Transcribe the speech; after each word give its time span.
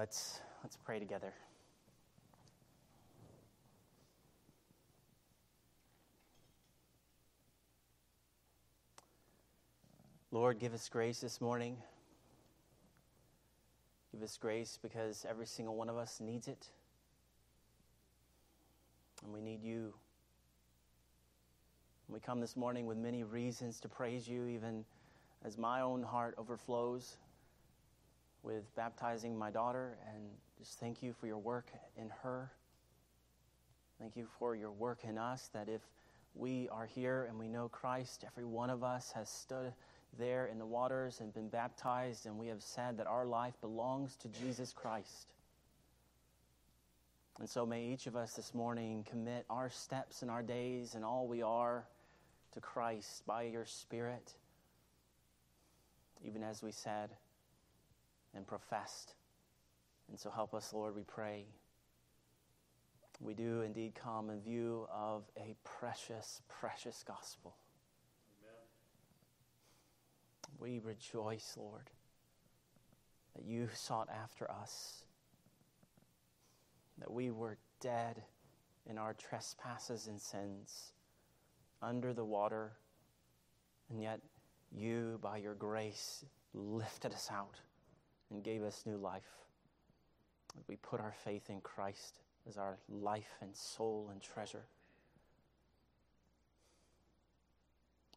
Let's, 0.00 0.40
let's 0.62 0.78
pray 0.78 0.98
together. 0.98 1.34
Lord, 10.30 10.58
give 10.58 10.72
us 10.72 10.88
grace 10.88 11.20
this 11.20 11.42
morning. 11.42 11.76
Give 14.10 14.22
us 14.22 14.38
grace 14.38 14.78
because 14.80 15.26
every 15.28 15.44
single 15.44 15.76
one 15.76 15.90
of 15.90 15.98
us 15.98 16.18
needs 16.18 16.48
it. 16.48 16.70
And 19.22 19.34
we 19.34 19.42
need 19.42 19.62
you. 19.62 19.92
We 22.08 22.20
come 22.20 22.40
this 22.40 22.56
morning 22.56 22.86
with 22.86 22.96
many 22.96 23.22
reasons 23.22 23.78
to 23.80 23.88
praise 23.90 24.26
you, 24.26 24.46
even 24.46 24.86
as 25.44 25.58
my 25.58 25.82
own 25.82 26.02
heart 26.02 26.36
overflows 26.38 27.18
with 28.42 28.74
baptizing 28.76 29.38
my 29.38 29.50
daughter. 29.50 29.98
And 30.12 30.24
just 30.58 30.78
thank 30.78 31.02
you 31.02 31.12
for 31.12 31.26
your 31.26 31.38
work 31.38 31.70
in 31.96 32.10
her. 32.22 32.50
Thank 33.98 34.16
you 34.16 34.26
for 34.38 34.56
your 34.56 34.72
work 34.72 35.00
in 35.04 35.18
us, 35.18 35.50
that 35.52 35.68
if 35.68 35.82
we 36.34 36.68
are 36.70 36.86
here 36.86 37.26
and 37.28 37.38
we 37.38 37.48
know 37.48 37.68
Christ, 37.68 38.24
every 38.26 38.44
one 38.44 38.70
of 38.70 38.82
us 38.82 39.12
has 39.12 39.28
stood 39.28 39.72
there 40.18 40.46
in 40.46 40.58
the 40.58 40.66
waters 40.66 41.20
and 41.20 41.34
been 41.34 41.48
baptized, 41.48 42.26
and 42.26 42.38
we 42.38 42.46
have 42.46 42.62
said 42.62 42.96
that 42.98 43.06
our 43.06 43.26
life 43.26 43.54
belongs 43.60 44.16
to 44.16 44.28
Jesus 44.28 44.72
Christ. 44.72 45.34
And 47.38 47.48
so 47.48 47.64
may 47.64 47.86
each 47.86 48.06
of 48.06 48.16
us 48.16 48.34
this 48.34 48.54
morning 48.54 49.06
commit 49.08 49.44
our 49.48 49.70
steps 49.70 50.22
and 50.22 50.30
our 50.30 50.42
days 50.42 50.94
and 50.94 51.04
all 51.04 51.26
we 51.26 51.42
are 51.42 51.84
to 52.52 52.60
Christ 52.60 53.24
by 53.26 53.42
your 53.42 53.64
Spirit, 53.64 54.34
even 56.24 56.42
as 56.42 56.62
we 56.62 56.72
said 56.72 57.10
and 58.34 58.46
professed. 58.46 59.14
And 60.08 60.18
so 60.18 60.30
help 60.30 60.54
us, 60.54 60.72
Lord, 60.72 60.94
we 60.94 61.02
pray. 61.02 61.46
We 63.20 63.34
do 63.34 63.62
indeed 63.62 63.94
come 63.94 64.30
in 64.30 64.40
view 64.40 64.88
of 64.92 65.24
a 65.36 65.54
precious, 65.62 66.42
precious 66.48 67.04
gospel. 67.06 67.54
Amen. 68.40 68.54
We 70.58 70.78
rejoice, 70.78 71.54
Lord, 71.58 71.90
that 73.36 73.44
you 73.44 73.68
sought 73.74 74.08
after 74.10 74.50
us, 74.50 75.04
that 76.98 77.10
we 77.10 77.30
were 77.30 77.58
dead 77.80 78.22
in 78.88 78.96
our 78.96 79.14
trespasses 79.14 80.06
and 80.06 80.20
sins 80.20 80.92
under 81.82 82.12
the 82.12 82.24
water, 82.24 82.72
and 83.90 84.00
yet 84.02 84.20
you, 84.72 85.18
by 85.22 85.36
your 85.36 85.54
grace, 85.54 86.24
lifted 86.54 87.12
us 87.12 87.28
out 87.30 87.60
and 88.30 88.42
gave 88.42 88.62
us 88.62 88.84
new 88.86 88.96
life. 88.96 89.28
We 90.68 90.76
put 90.76 91.00
our 91.00 91.14
faith 91.24 91.50
in 91.50 91.60
Christ 91.60 92.20
as 92.48 92.56
our 92.56 92.78
life 92.88 93.36
and 93.40 93.54
soul 93.54 94.08
and 94.10 94.20
treasure. 94.22 94.64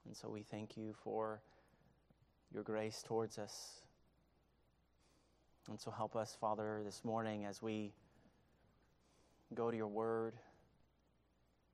And 0.05 0.15
so 0.15 0.29
we 0.29 0.43
thank 0.43 0.77
you 0.77 0.93
for 1.03 1.41
your 2.53 2.63
grace 2.63 3.03
towards 3.05 3.37
us. 3.37 3.81
And 5.69 5.79
so 5.79 5.91
help 5.91 6.15
us, 6.15 6.35
Father, 6.39 6.81
this 6.83 7.05
morning 7.05 7.45
as 7.45 7.61
we 7.61 7.93
go 9.53 9.71
to 9.71 9.77
your 9.77 9.87
word. 9.87 10.35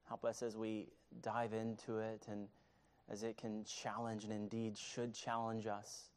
Help 0.08 0.26
us 0.26 0.42
as 0.44 0.56
we 0.56 0.88
dive 1.22 1.54
into 1.54 1.98
it 2.00 2.26
and 2.30 2.48
as 3.10 3.24
it 3.24 3.38
can 3.38 3.64
challenge 3.64 4.24
and 4.24 4.34
indeed 4.34 4.78
should 4.78 5.14
challenge 5.14 5.66
us. 5.66 6.09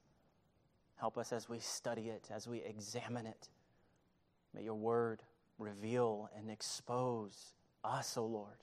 Help 1.03 1.19
us 1.19 1.33
as 1.33 1.49
we 1.49 1.59
study 1.59 2.11
it, 2.11 2.29
as 2.33 2.47
we 2.47 2.59
examine 2.59 3.27
it. 3.27 3.49
May 4.55 4.63
your 4.63 4.77
word 4.77 5.21
reveal 5.59 6.31
and 6.39 6.49
expose 6.49 7.55
us, 7.83 8.17
O 8.17 8.23
oh 8.23 8.27
Lord. 8.27 8.63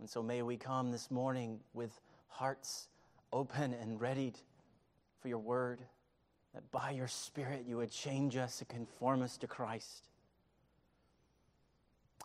And 0.00 0.10
so 0.10 0.20
may 0.20 0.42
we 0.42 0.56
come 0.56 0.90
this 0.90 1.12
morning 1.12 1.60
with 1.74 2.00
hearts 2.26 2.88
open 3.32 3.72
and 3.72 4.00
readied 4.00 4.36
for 5.22 5.28
your 5.28 5.38
word, 5.38 5.78
that 6.54 6.68
by 6.72 6.90
your 6.90 7.06
Spirit 7.06 7.66
you 7.68 7.76
would 7.76 7.92
change 7.92 8.36
us 8.36 8.58
and 8.58 8.68
conform 8.68 9.22
us 9.22 9.36
to 9.36 9.46
Christ. 9.46 10.08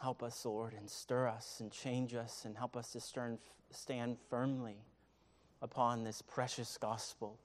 Help 0.02 0.24
us, 0.24 0.44
Lord, 0.44 0.74
and 0.74 0.90
stir 0.90 1.28
us 1.28 1.60
and 1.60 1.72
change 1.72 2.16
us 2.16 2.46
and 2.46 2.58
help 2.58 2.76
us 2.76 2.94
to 2.94 3.38
stand 3.70 4.18
firmly 4.28 4.78
upon 5.62 6.04
this 6.04 6.24
precious 6.24 6.80
gospel 6.80 7.38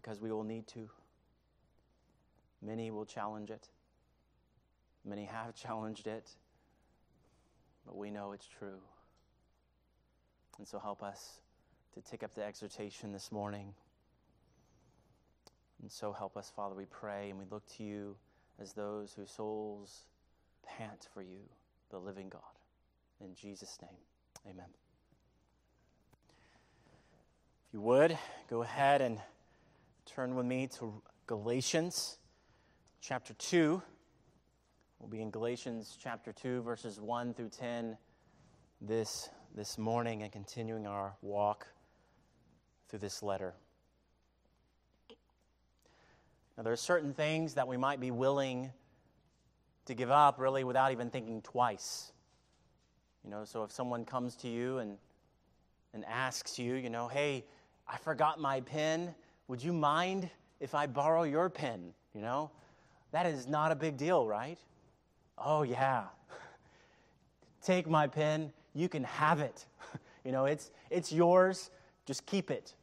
because 0.00 0.20
we 0.20 0.30
will 0.30 0.44
need 0.44 0.64
to. 0.68 0.88
Many 2.62 2.92
will 2.92 3.04
challenge 3.04 3.50
it, 3.50 3.68
many 5.04 5.24
have 5.24 5.54
challenged 5.56 6.06
it, 6.06 6.28
but 7.84 7.96
we 7.96 8.10
know 8.10 8.30
it's 8.30 8.46
true. 8.46 8.78
And 10.58 10.66
so 10.66 10.78
help 10.78 11.02
us 11.02 11.40
to 11.94 12.00
take 12.00 12.22
up 12.22 12.34
the 12.34 12.44
exhortation 12.44 13.12
this 13.12 13.32
morning. 13.32 13.74
And 15.82 15.90
so 15.90 16.12
help 16.12 16.36
us, 16.36 16.52
Father, 16.54 16.74
we 16.74 16.84
pray 16.84 17.30
and 17.30 17.38
we 17.38 17.44
look 17.50 17.66
to 17.76 17.82
you 17.84 18.16
as 18.60 18.72
those 18.72 19.14
whose 19.14 19.30
souls 19.30 20.02
pant 20.64 21.08
for 21.12 21.22
you, 21.22 21.40
the 21.90 21.98
living 21.98 22.28
God. 22.28 22.42
In 23.20 23.34
Jesus' 23.34 23.78
name, 23.82 23.90
amen. 24.48 24.66
If 27.66 27.74
you 27.74 27.80
would, 27.80 28.16
go 28.48 28.62
ahead 28.62 29.00
and 29.00 29.20
turn 30.08 30.34
with 30.34 30.46
me 30.46 30.66
to 30.66 31.02
Galatians 31.26 32.16
chapter 33.02 33.34
2. 33.34 33.82
We'll 34.98 35.10
be 35.10 35.20
in 35.20 35.30
Galatians 35.30 35.98
chapter 36.02 36.32
2, 36.32 36.62
verses 36.62 36.98
1 36.98 37.34
through 37.34 37.50
10 37.50 37.98
this, 38.80 39.28
this 39.54 39.76
morning 39.76 40.22
and 40.22 40.32
continuing 40.32 40.86
our 40.86 41.14
walk 41.20 41.66
through 42.88 43.00
this 43.00 43.22
letter. 43.22 43.52
Now, 46.56 46.62
there 46.62 46.72
are 46.72 46.76
certain 46.76 47.12
things 47.12 47.52
that 47.54 47.68
we 47.68 47.76
might 47.76 48.00
be 48.00 48.10
willing 48.10 48.72
to 49.84 49.94
give 49.94 50.10
up 50.10 50.38
really 50.38 50.64
without 50.64 50.90
even 50.90 51.10
thinking 51.10 51.42
twice. 51.42 52.12
You 53.24 53.30
know, 53.30 53.44
so 53.44 53.62
if 53.62 53.70
someone 53.70 54.06
comes 54.06 54.36
to 54.36 54.48
you 54.48 54.78
and, 54.78 54.96
and 55.92 56.02
asks 56.06 56.58
you, 56.58 56.76
you 56.76 56.88
know, 56.88 57.08
hey, 57.08 57.44
I 57.86 57.98
forgot 57.98 58.40
my 58.40 58.62
pen, 58.62 59.14
would 59.48 59.62
you 59.62 59.72
mind 59.72 60.28
if 60.60 60.74
I 60.74 60.86
borrow 60.86 61.24
your 61.24 61.48
pen? 61.48 61.92
You 62.14 62.20
know, 62.20 62.50
that 63.12 63.26
is 63.26 63.46
not 63.46 63.72
a 63.72 63.74
big 63.74 63.96
deal, 63.96 64.26
right? 64.26 64.58
Oh, 65.36 65.62
yeah. 65.62 66.04
Take 67.62 67.88
my 67.88 68.06
pen, 68.06 68.52
you 68.74 68.88
can 68.88 69.04
have 69.04 69.40
it. 69.40 69.64
you 70.24 70.32
know, 70.32 70.44
it's, 70.44 70.70
it's 70.90 71.10
yours, 71.10 71.70
just 72.06 72.26
keep 72.26 72.50
it. 72.50 72.74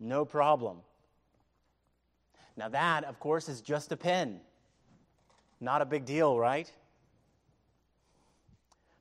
No 0.00 0.24
problem. 0.24 0.78
Now, 2.56 2.68
that, 2.68 3.04
of 3.04 3.18
course, 3.20 3.48
is 3.48 3.60
just 3.60 3.92
a 3.92 3.96
pen. 3.96 4.40
Not 5.60 5.82
a 5.82 5.84
big 5.84 6.04
deal, 6.04 6.38
right? 6.38 6.70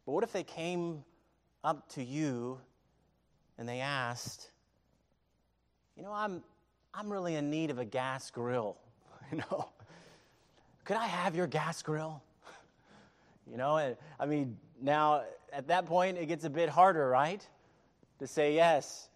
But 0.05 0.11
what 0.11 0.23
if 0.23 0.31
they 0.31 0.43
came 0.43 1.03
up 1.63 1.87
to 1.93 2.03
you 2.03 2.59
and 3.57 3.67
they 3.69 3.79
asked, 3.79 4.49
You 5.95 6.03
know, 6.03 6.11
I'm, 6.11 6.41
I'm 6.95 7.11
really 7.11 7.35
in 7.35 7.49
need 7.49 7.71
of 7.71 7.79
a 7.79 7.85
gas 7.85 8.29
grill. 8.31 8.77
You 9.31 9.37
know, 9.49 9.69
could 10.83 10.97
I 10.97 11.07
have 11.07 11.35
your 11.35 11.47
gas 11.47 11.81
grill? 11.81 12.21
You 13.49 13.57
know, 13.57 13.77
and, 13.77 13.97
I 14.19 14.25
mean, 14.25 14.57
now 14.81 15.23
at 15.51 15.67
that 15.67 15.85
point 15.85 16.17
it 16.17 16.27
gets 16.27 16.45
a 16.45 16.49
bit 16.49 16.69
harder, 16.69 17.09
right? 17.09 17.45
To 18.19 18.27
say 18.27 18.55
yes. 18.55 19.09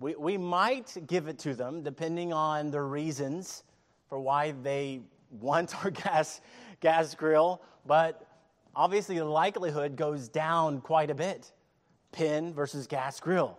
We, 0.00 0.14
we 0.16 0.36
might 0.36 0.96
give 1.06 1.28
it 1.28 1.38
to 1.40 1.54
them 1.54 1.82
depending 1.82 2.32
on 2.32 2.70
the 2.70 2.82
reasons 2.82 3.64
for 4.08 4.18
why 4.18 4.52
they 4.62 5.00
want 5.30 5.84
our 5.84 5.90
gas, 5.90 6.40
gas 6.80 7.14
grill, 7.14 7.62
but 7.86 8.26
obviously 8.74 9.18
the 9.18 9.24
likelihood 9.24 9.96
goes 9.96 10.28
down 10.28 10.80
quite 10.80 11.10
a 11.10 11.14
bit. 11.14 11.52
Pin 12.12 12.52
versus 12.52 12.86
gas 12.88 13.20
grill. 13.20 13.56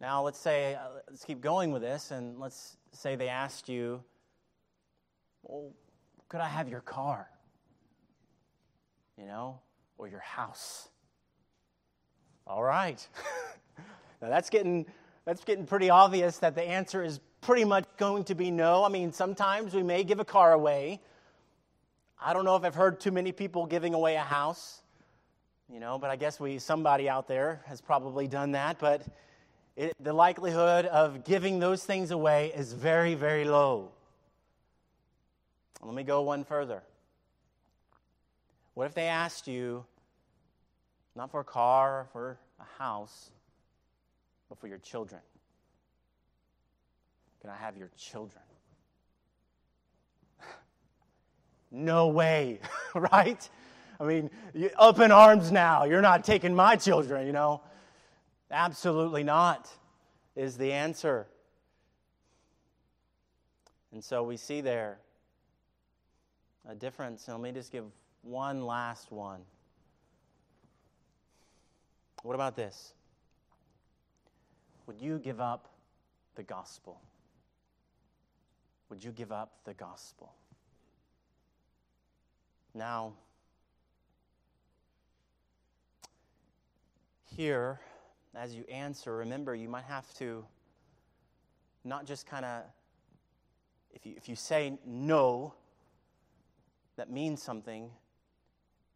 Now, 0.00 0.22
let's 0.22 0.38
say, 0.38 0.74
uh, 0.74 1.00
let's 1.08 1.24
keep 1.24 1.40
going 1.40 1.72
with 1.72 1.82
this, 1.82 2.12
and 2.12 2.38
let's 2.38 2.76
say 2.92 3.16
they 3.16 3.28
asked 3.28 3.68
you, 3.68 4.02
Well, 5.42 5.72
could 6.28 6.40
I 6.40 6.48
have 6.48 6.68
your 6.68 6.80
car? 6.80 7.28
You 9.18 9.26
know, 9.26 9.58
or 9.96 10.06
your 10.06 10.20
house? 10.20 10.88
All 12.46 12.62
right. 12.62 13.06
now, 14.22 14.28
that's 14.28 14.50
getting 14.50 14.86
that's 15.24 15.44
getting 15.44 15.66
pretty 15.66 15.90
obvious 15.90 16.38
that 16.38 16.54
the 16.54 16.62
answer 16.62 17.02
is 17.02 17.20
pretty 17.40 17.64
much 17.64 17.84
going 17.98 18.24
to 18.24 18.34
be 18.34 18.50
no. 18.50 18.84
I 18.84 18.88
mean, 18.88 19.12
sometimes 19.12 19.74
we 19.74 19.82
may 19.82 20.04
give 20.04 20.20
a 20.20 20.24
car 20.24 20.52
away. 20.52 21.00
I 22.20 22.32
don't 22.32 22.44
know 22.44 22.56
if 22.56 22.64
I've 22.64 22.74
heard 22.74 22.98
too 22.98 23.10
many 23.10 23.32
people 23.32 23.66
giving 23.66 23.94
away 23.94 24.16
a 24.16 24.22
house, 24.22 24.80
you 25.70 25.80
know, 25.80 25.98
but 25.98 26.08
I 26.08 26.16
guess 26.16 26.40
we 26.40 26.58
somebody 26.58 27.08
out 27.08 27.28
there 27.28 27.62
has 27.66 27.80
probably 27.80 28.26
done 28.26 28.52
that. 28.52 28.78
But 28.78 29.02
it, 29.78 29.94
the 30.00 30.12
likelihood 30.12 30.86
of 30.86 31.24
giving 31.24 31.60
those 31.60 31.84
things 31.84 32.10
away 32.10 32.52
is 32.54 32.72
very, 32.72 33.14
very 33.14 33.44
low. 33.44 33.92
Let 35.80 35.94
me 35.94 36.02
go 36.02 36.22
one 36.22 36.42
further. 36.42 36.82
What 38.74 38.86
if 38.86 38.94
they 38.94 39.06
asked 39.06 39.46
you, 39.46 39.84
not 41.14 41.30
for 41.30 41.40
a 41.40 41.44
car 41.44 42.00
or 42.00 42.08
for 42.12 42.38
a 42.58 42.82
house, 42.82 43.30
but 44.48 44.58
for 44.58 44.66
your 44.66 44.78
children? 44.78 45.20
Can 47.40 47.50
I 47.50 47.56
have 47.56 47.76
your 47.76 47.90
children? 47.96 48.42
no 51.70 52.08
way, 52.08 52.58
right? 52.96 53.48
I 54.00 54.04
mean, 54.04 54.28
up 54.76 54.98
in 54.98 55.12
arms 55.12 55.52
now. 55.52 55.84
You're 55.84 56.02
not 56.02 56.24
taking 56.24 56.52
my 56.52 56.74
children, 56.74 57.28
you 57.28 57.32
know? 57.32 57.60
Absolutely 58.50 59.22
not, 59.22 59.68
is 60.34 60.56
the 60.56 60.72
answer. 60.72 61.26
And 63.92 64.02
so 64.02 64.22
we 64.22 64.36
see 64.36 64.60
there 64.60 64.98
a 66.68 66.74
difference. 66.74 67.26
And 67.28 67.36
let 67.36 67.42
me 67.42 67.52
just 67.52 67.72
give 67.72 67.84
one 68.22 68.64
last 68.64 69.10
one. 69.10 69.40
What 72.22 72.34
about 72.34 72.56
this? 72.56 72.94
Would 74.86 75.00
you 75.00 75.18
give 75.18 75.40
up 75.40 75.68
the 76.34 76.42
gospel? 76.42 77.00
Would 78.88 79.04
you 79.04 79.10
give 79.12 79.32
up 79.32 79.52
the 79.64 79.74
gospel? 79.74 80.32
Now, 82.74 83.12
here, 87.24 87.80
as 88.34 88.54
you 88.54 88.64
answer, 88.64 89.16
remember 89.16 89.54
you 89.54 89.68
might 89.68 89.84
have 89.84 90.12
to 90.14 90.44
not 91.84 92.06
just 92.06 92.26
kind 92.26 92.44
of, 92.44 92.62
if 93.90 94.04
you, 94.04 94.14
if 94.16 94.28
you 94.28 94.36
say 94.36 94.78
no, 94.84 95.54
that 96.96 97.10
means 97.10 97.42
something. 97.42 97.90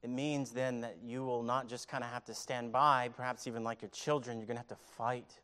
It 0.03 0.11
means 0.11 0.51
then 0.51 0.81
that 0.81 0.97
you 1.03 1.25
will 1.25 1.43
not 1.43 1.69
just 1.69 1.89
kind 1.89 2.03
of 2.03 2.11
have 2.11 2.25
to 2.25 2.35
stand 2.35 2.73
by, 2.73 3.11
perhaps 3.17 3.47
even 3.47 3.63
like 3.63 3.83
your 3.83 3.91
children, 3.91 4.39
you're 4.39 4.47
going 4.47 4.57
to 4.57 4.61
have 4.61 4.69
to 4.69 4.85
fight. 4.97 5.39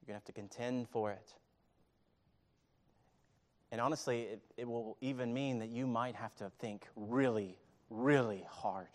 You're 0.00 0.12
going 0.12 0.20
to 0.20 0.24
have 0.24 0.24
to 0.24 0.32
contend 0.32 0.88
for 0.88 1.12
it. 1.12 1.34
And 3.70 3.80
honestly, 3.80 4.22
it, 4.22 4.42
it 4.56 4.68
will 4.68 4.96
even 5.00 5.32
mean 5.32 5.58
that 5.60 5.68
you 5.68 5.86
might 5.86 6.14
have 6.16 6.34
to 6.36 6.50
think 6.58 6.86
really, 6.94 7.56
really 7.90 8.44
hard. 8.48 8.88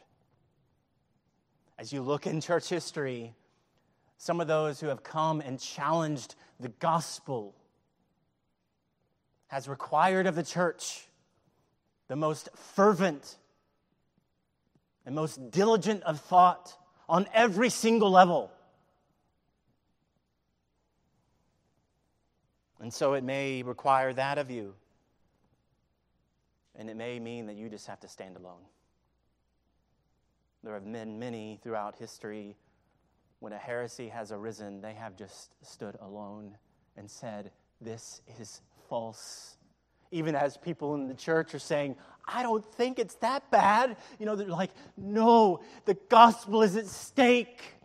As 1.80 1.94
you 1.94 2.02
look 2.02 2.28
in 2.28 2.42
church 2.42 2.68
history, 2.68 3.34
some 4.18 4.42
of 4.42 4.48
those 4.48 4.82
who 4.82 4.88
have 4.88 5.02
come 5.02 5.40
and 5.40 5.58
challenged 5.58 6.36
the 6.60 6.68
gospel 6.68 7.56
has 9.48 9.70
required 9.70 10.28
of 10.28 10.36
the 10.36 10.44
church 10.44 11.08
the 12.10 12.18
most 12.18 12.50
fervent 12.76 13.38
and 15.06 15.16
most 15.16 15.52
diligent 15.52 16.04
of 16.04 16.20
thought 16.20 16.78
on 17.08 17.26
every 17.34 17.70
single 17.70 18.12
level. 18.12 18.52
And 22.82 22.94
so 22.94 23.14
it 23.14 23.24
may 23.24 23.64
require 23.64 24.12
that 24.12 24.38
of 24.38 24.52
you. 24.52 24.74
And 26.76 26.90
it 26.90 26.98
may 26.98 27.22
mean 27.22 27.46
that 27.46 27.56
you 27.56 27.70
just 27.70 27.88
have 27.88 28.02
to 28.02 28.10
stand 28.10 28.36
alone. 28.36 28.66
There 30.64 30.74
have 30.74 30.92
been 30.92 31.20
many 31.20 31.60
throughout 31.64 31.96
history 31.96 32.56
when 33.40 33.54
a 33.54 33.58
heresy 33.58 34.10
has 34.10 34.32
arisen, 34.32 34.82
they 34.82 34.94
have 34.94 35.16
just 35.16 35.54
stood 35.66 35.98
alone 36.02 36.58
and 36.98 37.10
said, 37.10 37.52
This 37.80 38.22
is 38.40 38.62
false. 38.90 39.56
Even 40.12 40.36
as 40.36 40.58
people 40.58 40.96
in 40.96 41.08
the 41.08 41.14
church 41.14 41.54
are 41.54 41.60
saying, 41.60 41.96
I 42.28 42.44
don't 42.44 42.66
think 42.66 43.00
it's 43.00 43.16
that 43.16 43.50
bad. 43.52 43.96
You 44.20 44.26
know, 44.26 44.36
they're 44.36 44.48
like, 44.48 44.72
No, 44.98 45.62
the 45.86 45.94
gospel 46.10 46.62
is 46.62 46.76
at 46.76 46.88
stake. 46.88 47.76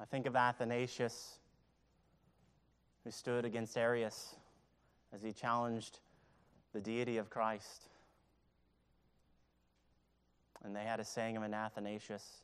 I 0.00 0.04
think 0.04 0.26
of 0.26 0.36
Athanasius, 0.36 1.38
who 3.04 3.10
stood 3.10 3.44
against 3.44 3.76
Arius 3.76 4.36
as 5.12 5.22
he 5.22 5.32
challenged 5.32 5.98
the 6.72 6.80
deity 6.80 7.16
of 7.16 7.30
Christ. 7.30 7.88
And 10.64 10.74
they 10.74 10.84
had 10.84 11.00
a 11.00 11.04
saying 11.04 11.36
of 11.36 11.42
an 11.42 11.54
Athanasius, 11.54 12.42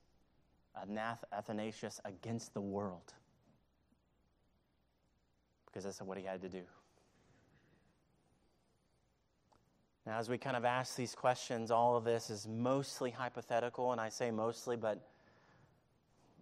Athanasius 1.32 2.00
against 2.04 2.54
the 2.54 2.60
world. 2.60 3.12
Because 5.66 5.84
that's 5.84 6.00
what 6.00 6.18
he 6.18 6.24
had 6.24 6.40
to 6.42 6.48
do. 6.48 6.62
Now, 10.06 10.18
as 10.18 10.28
we 10.28 10.36
kind 10.36 10.56
of 10.56 10.64
ask 10.64 10.96
these 10.96 11.14
questions, 11.14 11.70
all 11.70 11.96
of 11.96 12.04
this 12.04 12.28
is 12.28 12.46
mostly 12.46 13.10
hypothetical, 13.10 13.92
and 13.92 14.00
I 14.00 14.10
say 14.10 14.30
mostly, 14.30 14.76
but 14.76 15.08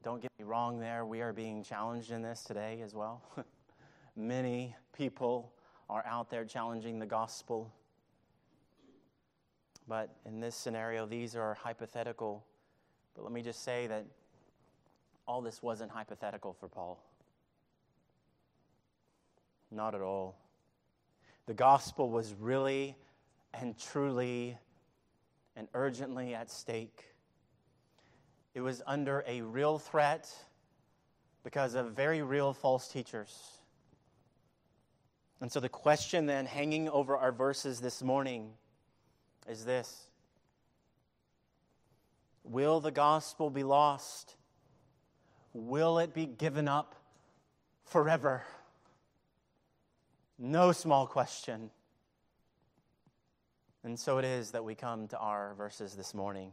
don't 0.03 0.21
get 0.21 0.33
me 0.39 0.45
wrong 0.45 0.81
there. 0.81 1.07
We 1.07 1.21
are 1.21 1.33
being 1.33 1.63
challenged 1.63 2.11
in 2.11 2.23
this 2.23 2.43
today 2.43 2.81
as 2.85 2.93
well. 2.93 3.23
Many 4.17 4.75
people 4.93 5.53
are 5.89 6.05
out 6.07 6.29
there 6.29 6.45
challenging 6.45 6.99
the 6.99 7.07
gospel 7.07 7.73
but 9.93 10.09
in 10.25 10.41
this 10.41 10.57
scenario, 10.57 11.05
these 11.05 11.37
are 11.37 11.53
hypothetical. 11.53 12.47
But 13.15 13.25
let 13.25 13.31
me 13.31 13.43
just 13.43 13.63
say 13.63 13.89
that 13.89 14.07
all 15.29 15.43
this 15.43 15.63
wasn't 15.63 15.91
hypothetical 15.91 16.55
for 16.55 16.67
Paul. 16.67 17.05
Not 19.71 19.95
at 19.95 20.01
all. 20.01 20.39
The 21.45 21.53
gospel 21.53 22.09
was 22.09 22.35
really 22.41 22.97
and 23.53 23.79
truly 23.79 24.57
and 25.57 25.69
urgently 25.75 26.35
at 26.35 26.51
stake. 26.51 27.05
It 28.55 28.63
was 28.63 28.81
under 28.87 29.23
a 29.27 29.43
real 29.43 29.79
threat 29.79 30.35
because 31.45 31.75
of 31.75 31.93
very 31.93 32.23
real 32.23 32.55
false 32.55 32.89
teachers. 32.89 33.59
And 35.43 35.53
so, 35.53 35.61
the 35.61 35.69
question 35.69 36.25
then 36.25 36.47
hanging 36.47 36.89
over 36.89 37.15
our 37.15 37.31
verses 37.31 37.79
this 37.79 38.03
morning 38.03 38.53
is 39.49 39.65
this 39.65 40.07
Will 42.45 42.81
the 42.81 42.91
gospel 42.91 43.51
be 43.51 43.63
lost? 43.63 44.37
Will 45.55 45.99
it 45.99 46.15
be 46.15 46.27
given 46.27 46.67
up 46.67 46.95
forever? 47.85 48.43
No 50.39 50.73
small 50.73 51.07
question. 51.07 51.71
And 53.85 53.99
so 53.99 54.19
it 54.19 54.25
is 54.25 54.53
that 54.53 54.65
we 54.65 54.75
come 54.75 55.09
to 55.09 55.19
our 55.19 55.55
verses 55.55 55.95
this 55.95 56.15
morning. 56.15 56.53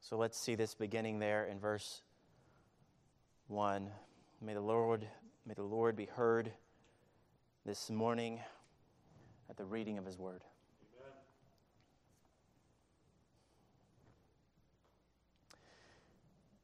So 0.00 0.16
let's 0.16 0.38
see 0.38 0.54
this 0.54 0.74
beginning 0.74 1.18
there 1.18 1.46
in 1.46 1.58
verse 1.58 2.02
1. 3.48 3.90
May 4.40 4.54
the 4.54 4.60
Lord, 4.60 5.06
may 5.44 5.54
the 5.54 5.62
Lord 5.62 5.96
be 5.96 6.06
heard 6.06 6.52
this 7.64 7.90
morning 7.90 8.40
at 9.50 9.56
the 9.56 9.64
reading 9.64 9.98
of 9.98 10.06
his 10.06 10.18
word. 10.18 10.42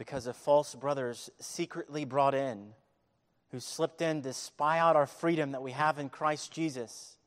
because 0.00 0.26
of 0.26 0.34
false 0.34 0.74
brothers 0.74 1.28
secretly 1.40 2.06
brought 2.06 2.34
in 2.34 2.72
who 3.50 3.60
slipped 3.60 4.00
in 4.00 4.22
to 4.22 4.32
spy 4.32 4.78
out 4.78 4.96
our 4.96 5.06
freedom 5.06 5.52
that 5.52 5.62
we 5.62 5.72
have 5.72 5.98
in 5.98 6.08
Christ 6.08 6.50
Jesus 6.50 7.18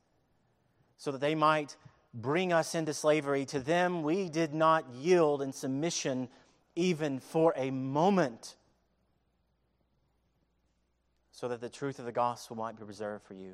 so 0.97 1.11
that 1.11 1.21
they 1.21 1.35
might 1.35 1.75
bring 2.15 2.51
us 2.51 2.73
into 2.73 2.91
slavery. 2.91 3.45
To 3.45 3.59
them, 3.59 4.01
we 4.01 4.27
did 4.27 4.55
not 4.55 4.89
yield 4.89 5.43
in 5.43 5.53
submission 5.53 6.29
even 6.75 7.19
for 7.19 7.53
a 7.55 7.69
moment 7.69 8.55
so 11.31 11.47
that 11.49 11.61
the 11.61 11.69
truth 11.69 11.99
of 11.99 12.05
the 12.05 12.11
gospel 12.11 12.55
might 12.55 12.75
be 12.75 12.85
preserved 12.85 13.23
for 13.27 13.35
you. 13.35 13.53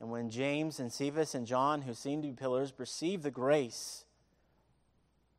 And 0.00 0.10
when 0.10 0.28
James 0.28 0.78
and 0.78 0.92
Cephas 0.92 1.34
and 1.34 1.46
John, 1.46 1.82
who 1.82 1.94
seemed 1.94 2.22
to 2.22 2.28
be 2.28 2.34
pillars, 2.34 2.70
perceived 2.70 3.22
the 3.22 3.30
grace 3.30 4.04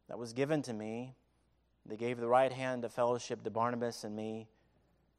that 0.07 0.17
was 0.17 0.33
given 0.33 0.61
to 0.63 0.73
me, 0.73 1.13
they 1.85 1.95
gave 1.95 2.17
the 2.17 2.27
right 2.27 2.51
hand 2.51 2.83
of 2.83 2.91
fellowship 2.91 3.43
to 3.43 3.49
Barnabas 3.49 4.03
and 4.03 4.15
me, 4.15 4.47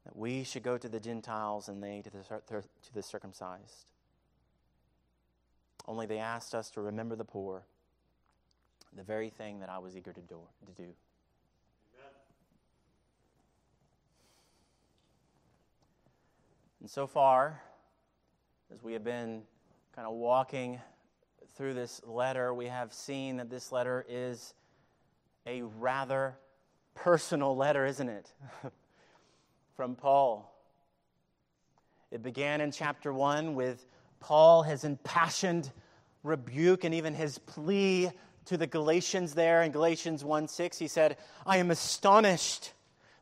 that 0.05 0.15
we 0.15 0.43
should 0.43 0.63
go 0.63 0.77
to 0.77 0.89
the 0.89 0.99
Gentiles 0.99 1.69
and 1.69 1.81
they 1.81 2.01
to 2.01 2.09
the, 2.09 2.41
to 2.49 2.93
the 2.93 3.01
circumcised. 3.01 3.85
Only 5.87 6.05
they 6.05 6.19
asked 6.19 6.53
us 6.53 6.69
to 6.71 6.81
remember 6.81 7.15
the 7.15 7.25
poor, 7.25 7.63
the 8.95 9.03
very 9.03 9.29
thing 9.29 9.59
that 9.61 9.69
I 9.69 9.79
was 9.79 9.95
eager 9.95 10.13
to 10.13 10.21
do. 10.21 10.39
To 10.65 10.71
do. 10.73 10.89
And 16.81 16.89
so 16.89 17.07
far, 17.07 17.61
as 18.71 18.83
we 18.83 18.93
have 18.93 19.03
been 19.03 19.41
kind 19.95 20.07
of 20.07 20.13
walking 20.13 20.79
through 21.55 21.73
this 21.73 22.01
letter, 22.05 22.53
we 22.53 22.67
have 22.67 22.93
seen 22.93 23.37
that 23.37 23.49
this 23.49 23.71
letter 23.71 24.05
is 24.07 24.53
a 25.47 25.63
rather 25.63 26.35
personal 26.93 27.55
letter, 27.55 27.85
isn't 27.85 28.09
it? 28.09 28.31
From 29.75 29.95
Paul. 29.95 30.53
It 32.11 32.21
began 32.21 32.61
in 32.61 32.71
chapter 32.71 33.11
1 33.11 33.55
with 33.55 33.85
Paul, 34.19 34.63
his 34.63 34.83
impassioned 34.83 35.71
rebuke 36.23 36.83
and 36.83 36.93
even 36.93 37.13
his 37.13 37.39
plea 37.39 38.11
to 38.45 38.57
the 38.57 38.67
Galatians 38.67 39.33
there 39.33 39.63
in 39.63 39.71
Galatians 39.71 40.23
1 40.23 40.47
6. 40.47 40.77
He 40.77 40.87
said, 40.87 41.17
I 41.45 41.57
am 41.57 41.71
astonished 41.71 42.73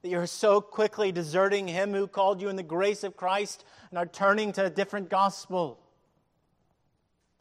that 0.02 0.10
you're 0.10 0.28
so 0.28 0.62
quickly 0.62 1.12
deserting 1.12 1.68
him 1.68 1.94
who 1.94 2.08
called 2.08 2.42
you 2.42 2.50
in 2.50 2.56
the 2.56 2.64
grace 2.64 3.04
of 3.04 3.18
Christ 3.18 3.66
and 3.90 3.98
are 3.98 4.06
turning 4.06 4.52
to 4.54 4.66
a 4.66 4.70
different 4.70 5.10
gospel. 5.10 5.80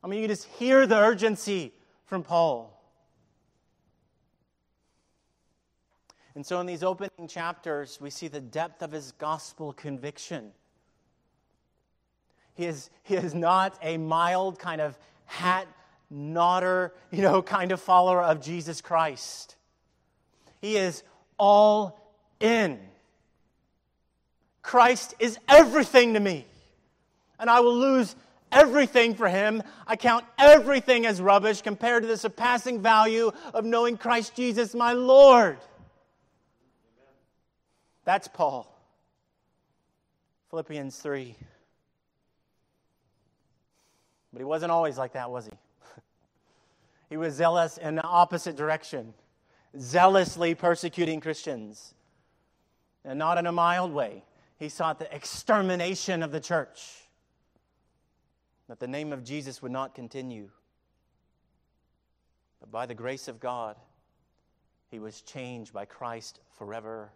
I 0.02 0.08
mean, 0.08 0.22
you 0.22 0.28
just 0.28 0.44
hear 0.44 0.86
the 0.86 0.96
urgency 0.96 1.72
from 2.04 2.22
Paul. 2.22 2.72
And 6.34 6.44
so, 6.44 6.60
in 6.60 6.66
these 6.66 6.82
opening 6.82 7.28
chapters, 7.28 7.98
we 8.00 8.10
see 8.10 8.28
the 8.28 8.42
depth 8.42 8.82
of 8.82 8.92
his 8.92 9.12
gospel 9.12 9.72
conviction. 9.72 10.52
He 12.54 12.66
is, 12.66 12.90
he 13.02 13.14
is 13.14 13.34
not 13.34 13.78
a 13.82 13.96
mild 13.96 14.58
kind 14.58 14.80
of 14.80 14.98
hat 15.24 15.66
nodder, 16.10 16.92
you 17.10 17.22
know, 17.22 17.42
kind 17.42 17.72
of 17.72 17.80
follower 17.80 18.22
of 18.22 18.42
Jesus 18.42 18.80
Christ. 18.80 19.56
He 20.60 20.76
is 20.76 21.02
all 21.38 22.05
in. 22.40 22.78
Christ 24.62 25.14
is 25.18 25.38
everything 25.48 26.14
to 26.14 26.20
me, 26.20 26.46
and 27.38 27.48
I 27.48 27.60
will 27.60 27.76
lose 27.76 28.16
everything 28.50 29.14
for 29.14 29.28
him. 29.28 29.62
I 29.86 29.96
count 29.96 30.24
everything 30.38 31.06
as 31.06 31.20
rubbish 31.20 31.62
compared 31.62 32.02
to 32.02 32.08
the 32.08 32.16
surpassing 32.16 32.82
value 32.82 33.30
of 33.54 33.64
knowing 33.64 33.96
Christ 33.96 34.34
Jesus, 34.34 34.74
my 34.74 34.92
Lord. 34.92 35.58
That's 38.04 38.28
Paul. 38.28 38.72
Philippians 40.50 40.96
3. 40.96 41.34
But 44.32 44.40
he 44.40 44.44
wasn't 44.44 44.70
always 44.70 44.96
like 44.96 45.12
that, 45.14 45.30
was 45.30 45.46
he? 45.46 45.52
he 47.10 47.16
was 47.16 47.34
zealous 47.34 47.78
in 47.78 47.96
the 47.96 48.04
opposite 48.04 48.56
direction, 48.56 49.12
zealously 49.78 50.54
persecuting 50.54 51.20
Christians. 51.20 51.94
And 53.06 53.18
not 53.18 53.38
in 53.38 53.46
a 53.46 53.52
mild 53.52 53.92
way. 53.92 54.24
He 54.58 54.68
sought 54.68 54.98
the 54.98 55.14
extermination 55.14 56.22
of 56.22 56.32
the 56.32 56.40
church, 56.40 57.08
that 58.68 58.80
the 58.80 58.88
name 58.88 59.12
of 59.12 59.24
Jesus 59.24 59.62
would 59.62 59.72
not 59.72 59.94
continue. 59.94 60.50
But 62.60 62.70
by 62.70 62.84
the 62.86 62.94
grace 62.94 63.28
of 63.28 63.38
God, 63.38 63.76
he 64.90 64.98
was 64.98 65.22
changed 65.22 65.72
by 65.72 65.84
Christ 65.84 66.40
forever 66.58 67.12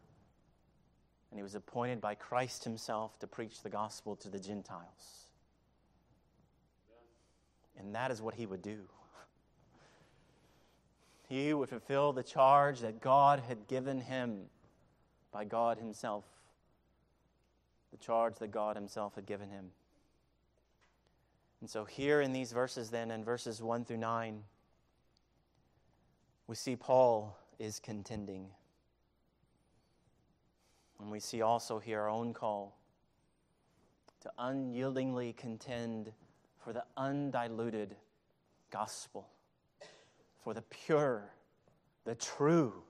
and 1.30 1.38
he 1.38 1.42
was 1.42 1.54
appointed 1.54 2.00
by 2.00 2.14
Christ 2.14 2.64
himself 2.64 3.18
to 3.20 3.26
preach 3.26 3.62
the 3.62 3.70
gospel 3.70 4.16
to 4.16 4.28
the 4.28 4.38
Gentiles. 4.38 5.28
And 7.78 7.94
that 7.94 8.10
is 8.10 8.20
what 8.20 8.34
he 8.34 8.46
would 8.46 8.62
do. 8.62 8.80
He 11.28 11.54
would 11.54 11.68
fulfill 11.68 12.12
the 12.12 12.24
charge 12.24 12.80
that 12.80 13.00
God 13.00 13.40
had 13.46 13.68
given 13.68 14.00
him 14.00 14.46
by 15.32 15.44
God 15.44 15.78
himself. 15.78 16.24
The 17.90 17.98
charge 17.98 18.36
that 18.36 18.50
God 18.50 18.76
himself 18.76 19.14
had 19.14 19.26
given 19.26 19.50
him. 19.50 19.70
And 21.60 21.68
so, 21.68 21.84
here 21.84 22.20
in 22.20 22.32
these 22.32 22.52
verses, 22.52 22.90
then, 22.90 23.10
in 23.10 23.22
verses 23.22 23.62
1 23.62 23.84
through 23.84 23.98
9, 23.98 24.42
we 26.46 26.54
see 26.54 26.74
Paul 26.74 27.36
is 27.58 27.78
contending. 27.78 28.46
And 30.98 31.10
we 31.10 31.20
see 31.20 31.42
also 31.42 31.78
here 31.78 32.00
our 32.00 32.08
own 32.08 32.32
call 32.32 32.76
to 34.22 34.30
unyieldingly 34.38 35.36
contend 35.36 36.12
for 36.62 36.72
the 36.72 36.84
undiluted 36.96 37.96
gospel, 38.70 39.28
for 40.42 40.54
the 40.54 40.62
pure, 40.62 41.30
the 42.04 42.14
true, 42.14 42.82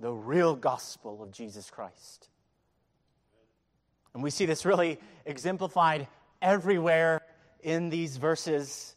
the 0.00 0.12
real 0.12 0.54
gospel 0.54 1.22
of 1.22 1.30
Jesus 1.32 1.70
Christ. 1.70 2.28
And 4.14 4.22
we 4.22 4.30
see 4.30 4.46
this 4.46 4.64
really 4.64 4.98
exemplified 5.24 6.08
everywhere 6.40 7.20
in 7.62 7.90
these 7.90 8.16
verses. 8.16 8.96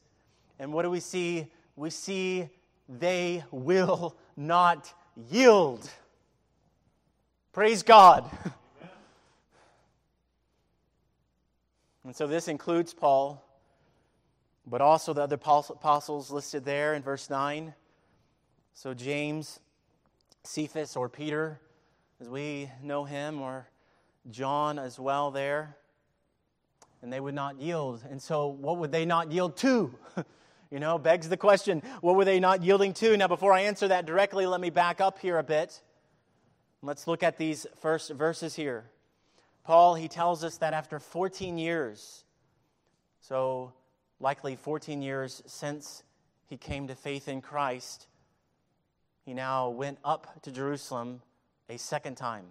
And 0.60 0.72
what 0.74 0.84
do 0.84 0.90
we 0.90 1.00
see? 1.00 1.48
We 1.76 1.90
see 1.90 2.50
they 2.88 3.44
will 3.52 4.16
not 4.36 4.94
yield. 5.30 5.90
Praise 7.52 7.84
God. 7.84 8.30
and 12.04 12.16
so 12.16 12.28
this 12.28 12.48
includes 12.48 12.94
Paul, 12.94 13.44
but 14.66 14.82
also 14.82 15.14
the 15.14 15.24
other 15.24 15.36
apostles 15.36 16.32
listed 16.32 16.64
there 16.64 16.94
in 16.94 17.02
verse 17.02 17.30
9. 17.30 17.74
So 18.74 18.94
James, 18.94 19.60
Cephas, 20.44 20.96
or 20.96 21.10
Peter, 21.10 21.60
as 22.20 22.30
we 22.30 22.70
know 22.82 23.04
him, 23.04 23.42
or 23.42 23.68
John 24.30 24.80
as 24.80 25.00
well 25.00 25.32
there. 25.32 25.76
And 27.02 27.12
they 27.12 27.20
would 27.20 27.36
not 27.36 27.60
yield. 27.60 28.04
And 28.10 28.22
so, 28.22 28.48
what 28.48 28.78
would 28.78 28.92
they 28.92 29.06
not 29.06 29.32
yield 29.32 29.58
to? 29.58 29.94
you 30.72 30.80
know, 30.80 30.98
begs 30.98 31.30
the 31.30 31.38
question 31.38 31.82
what 32.02 32.16
were 32.16 32.26
they 32.26 32.40
not 32.40 32.64
yielding 32.64 32.94
to? 32.96 33.16
Now, 33.16 33.28
before 33.28 33.54
I 33.54 33.62
answer 33.62 33.88
that 33.88 34.06
directly, 34.06 34.46
let 34.46 34.62
me 34.62 34.70
back 34.70 35.02
up 35.02 35.20
here 35.20 35.38
a 35.38 35.44
bit. 35.44 35.82
Let's 36.82 37.08
look 37.08 37.24
at 37.24 37.38
these 37.38 37.68
first 37.82 38.12
verses 38.12 38.56
here. 38.56 38.90
Paul, 39.64 39.96
he 39.96 40.08
tells 40.08 40.44
us 40.44 40.58
that 40.58 40.74
after 40.74 41.00
14 41.00 41.58
years, 41.58 42.24
so 43.22 43.74
likely 44.20 44.56
14 44.56 45.02
years 45.02 45.44
since 45.46 46.04
he 46.48 46.58
came 46.58 46.88
to 46.88 46.96
faith 46.96 47.28
in 47.28 47.42
Christ, 47.42 48.08
he 49.26 49.34
now 49.34 49.70
went 49.70 50.00
up 50.04 50.42
to 50.44 50.52
Jerusalem 50.52 51.22
a 51.70 51.78
second 51.78 52.16
time. 52.16 52.46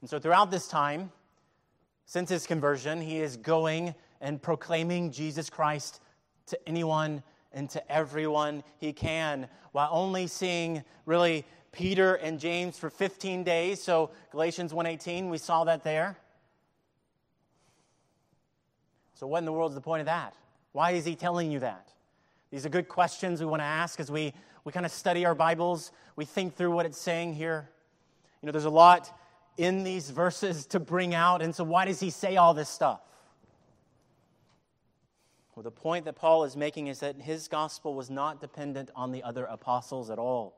And 0.00 0.08
so 0.08 0.18
throughout 0.18 0.50
this 0.50 0.68
time, 0.68 1.10
since 2.06 2.30
his 2.30 2.46
conversion, 2.46 3.00
he 3.00 3.18
is 3.18 3.36
going 3.36 3.94
and 4.20 4.40
proclaiming 4.40 5.10
Jesus 5.10 5.50
Christ 5.50 6.00
to 6.46 6.68
anyone 6.68 7.22
and 7.52 7.68
to 7.70 7.92
everyone 7.92 8.62
he 8.78 8.92
can, 8.92 9.48
while 9.72 9.88
only 9.92 10.26
seeing 10.26 10.84
really 11.06 11.44
Peter 11.72 12.14
and 12.14 12.38
James 12.40 12.78
for 12.78 12.90
15 12.90 13.44
days. 13.44 13.82
So 13.82 14.10
Galatians 14.30 14.72
1:18, 14.72 15.30
we 15.30 15.38
saw 15.38 15.64
that 15.64 15.84
there. 15.84 16.18
So 19.14 19.26
what 19.26 19.38
in 19.38 19.44
the 19.44 19.52
world 19.52 19.72
is 19.72 19.74
the 19.74 19.80
point 19.80 20.00
of 20.00 20.06
that? 20.06 20.34
Why 20.72 20.92
is 20.92 21.04
he 21.04 21.16
telling 21.16 21.50
you 21.50 21.58
that? 21.60 21.92
These 22.50 22.64
are 22.64 22.68
good 22.68 22.88
questions 22.88 23.40
we 23.40 23.46
want 23.46 23.60
to 23.60 23.66
ask 23.66 24.00
as 24.00 24.10
we, 24.10 24.32
we 24.64 24.72
kind 24.72 24.86
of 24.86 24.92
study 24.92 25.24
our 25.24 25.34
Bibles. 25.34 25.92
We 26.16 26.24
think 26.24 26.56
through 26.56 26.72
what 26.72 26.86
it's 26.86 27.00
saying 27.00 27.34
here. 27.34 27.68
You 28.42 28.46
know, 28.46 28.52
there's 28.52 28.64
a 28.64 28.70
lot 28.70 29.16
in 29.56 29.82
these 29.82 30.10
verses 30.10 30.66
to 30.66 30.80
bring 30.80 31.14
out. 31.14 31.42
And 31.42 31.54
so, 31.54 31.64
why 31.64 31.84
does 31.84 32.00
he 32.00 32.10
say 32.10 32.36
all 32.36 32.54
this 32.54 32.68
stuff? 32.68 33.00
Well, 35.54 35.64
the 35.64 35.70
point 35.72 36.04
that 36.04 36.14
Paul 36.14 36.44
is 36.44 36.56
making 36.56 36.86
is 36.86 37.00
that 37.00 37.20
his 37.20 37.48
gospel 37.48 37.94
was 37.94 38.10
not 38.10 38.40
dependent 38.40 38.90
on 38.94 39.10
the 39.10 39.24
other 39.24 39.44
apostles 39.44 40.08
at 40.08 40.18
all. 40.18 40.54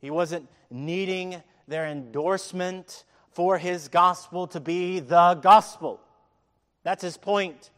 He 0.00 0.10
wasn't 0.10 0.48
needing 0.70 1.42
their 1.68 1.86
endorsement 1.86 3.04
for 3.32 3.58
his 3.58 3.88
gospel 3.88 4.46
to 4.46 4.60
be 4.60 4.98
the 4.98 5.34
gospel. 5.42 6.00
That's 6.82 7.02
his 7.02 7.18
point. 7.18 7.70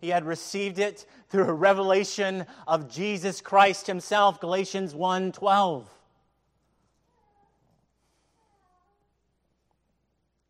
He 0.00 0.08
had 0.08 0.24
received 0.24 0.78
it 0.78 1.04
through 1.28 1.44
a 1.44 1.52
revelation 1.52 2.46
of 2.66 2.90
Jesus 2.90 3.40
Christ 3.40 3.86
himself, 3.86 4.40
Galatians 4.40 4.94
1:12. 4.94 5.86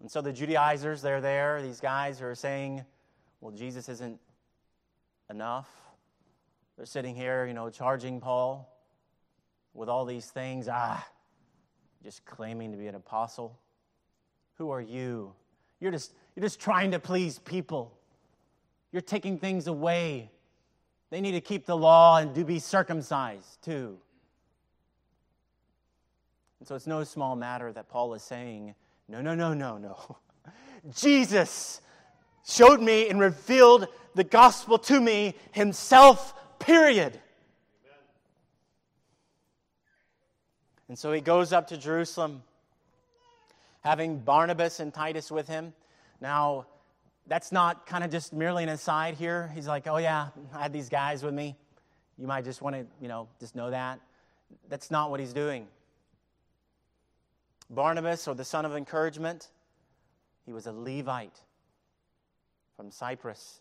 And 0.00 0.11
so 0.11 0.23
the 0.23 0.33
Judaizers, 0.33 1.02
they're 1.02 1.21
there, 1.21 1.61
these 1.61 1.80
guys 1.80 2.23
are 2.23 2.35
saying, 2.35 2.85
well, 3.40 3.52
Jesus 3.52 3.88
isn't 3.88 4.19
enough. 5.28 5.69
They're 6.76 6.87
sitting 6.87 7.14
here, 7.14 7.45
you 7.45 7.52
know, 7.52 7.69
charging 7.69 8.21
Paul 8.21 8.75
with 9.75 9.88
all 9.88 10.07
these 10.07 10.26
things. 10.30 10.69
Ah, 10.71 11.07
just 12.02 12.25
claiming 12.25 12.73
to 12.73 12.78
be 12.78 12.87
an 12.87 12.95
apostle. 12.95 13.59
Who 14.54 14.71
are 14.71 14.80
you? 14.80 15.35
You're 15.80 15.92
just, 15.92 16.14
you're 16.35 16.42
just 16.42 16.61
trying 16.61 16.92
to 16.92 16.99
please 16.99 17.38
people. 17.38 18.00
You're 18.92 19.02
taking 19.02 19.38
things 19.38 19.66
away. 19.66 20.30
They 21.11 21.20
need 21.20 21.32
to 21.32 21.40
keep 21.40 21.66
the 21.66 21.76
law 21.76 22.18
and 22.18 22.35
to 22.35 22.44
be 22.44 22.59
circumcised 22.59 23.62
too. 23.62 23.99
And 26.59 26.68
so 26.68 26.75
it's 26.75 26.87
no 26.87 27.04
small 27.04 27.37
matter 27.37 27.73
that 27.73 27.88
Paul 27.88 28.14
is 28.14 28.23
saying, 28.23 28.75
no, 29.09 29.20
no, 29.20 29.35
no, 29.35 29.54
no, 29.54 29.78
no. 29.78 30.16
Jesus 30.94 31.80
showed 32.47 32.80
me 32.80 33.09
and 33.09 33.18
revealed 33.20 33.88
the 34.14 34.25
gospel 34.25 34.78
to 34.78 35.00
me 35.00 35.35
himself, 35.52 36.35
period. 36.59 37.18
And 40.88 40.99
so 40.99 41.12
he 41.12 41.20
goes 41.20 41.52
up 41.52 41.68
to 41.68 41.76
Jerusalem, 41.76 42.42
having 43.82 44.18
Barnabas 44.18 44.80
and 44.80 44.92
Titus 44.92 45.30
with 45.30 45.47
him. 45.49 45.73
Now, 46.20 46.66
that's 47.30 47.52
not 47.52 47.87
kind 47.87 48.02
of 48.02 48.10
just 48.10 48.32
merely 48.32 48.64
an 48.64 48.68
aside 48.68 49.14
here. 49.14 49.52
He's 49.54 49.68
like, 49.68 49.87
oh, 49.87 49.99
yeah, 49.99 50.30
I 50.52 50.62
had 50.62 50.72
these 50.72 50.88
guys 50.88 51.22
with 51.22 51.32
me. 51.32 51.56
You 52.18 52.26
might 52.26 52.44
just 52.44 52.60
want 52.60 52.75
to, 52.75 52.84
you 53.00 53.06
know, 53.06 53.28
just 53.38 53.54
know 53.54 53.70
that. 53.70 54.00
That's 54.68 54.90
not 54.90 55.12
what 55.12 55.20
he's 55.20 55.32
doing. 55.32 55.68
Barnabas, 57.70 58.26
or 58.26 58.34
the 58.34 58.44
son 58.44 58.64
of 58.64 58.75
encouragement, 58.75 59.49
he 60.44 60.52
was 60.52 60.66
a 60.66 60.72
Levite 60.72 61.38
from 62.76 62.90
Cyprus. 62.90 63.60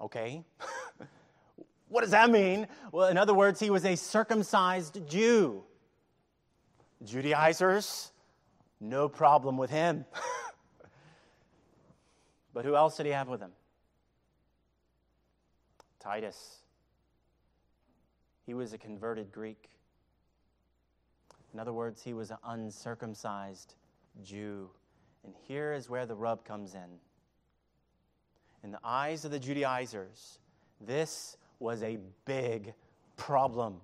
Okay. 0.00 0.42
what 1.90 2.00
does 2.00 2.12
that 2.12 2.30
mean? 2.30 2.66
Well, 2.90 3.08
in 3.08 3.18
other 3.18 3.34
words, 3.34 3.60
he 3.60 3.68
was 3.68 3.84
a 3.84 3.96
circumcised 3.96 4.98
Jew. 5.06 5.62
Judaizers, 7.04 8.12
no 8.80 9.10
problem 9.10 9.58
with 9.58 9.68
him. 9.68 10.06
but 12.54 12.64
who 12.64 12.76
else 12.76 12.96
did 12.96 13.06
he 13.06 13.12
have 13.12 13.28
with 13.28 13.40
him? 13.40 13.50
Titus. 15.98 16.60
He 18.46 18.54
was 18.54 18.72
a 18.72 18.78
converted 18.78 19.32
Greek. 19.32 19.70
In 21.52 21.60
other 21.60 21.72
words, 21.72 22.02
he 22.02 22.14
was 22.14 22.30
an 22.30 22.38
uncircumcised 22.46 23.74
Jew. 24.22 24.70
And 25.24 25.34
here 25.48 25.72
is 25.72 25.90
where 25.90 26.06
the 26.06 26.14
rub 26.14 26.44
comes 26.44 26.74
in. 26.74 26.98
In 28.62 28.70
the 28.70 28.80
eyes 28.84 29.24
of 29.24 29.30
the 29.30 29.38
Judaizers, 29.38 30.38
this 30.80 31.36
was 31.58 31.82
a 31.82 31.98
big 32.24 32.74
problem. 33.16 33.80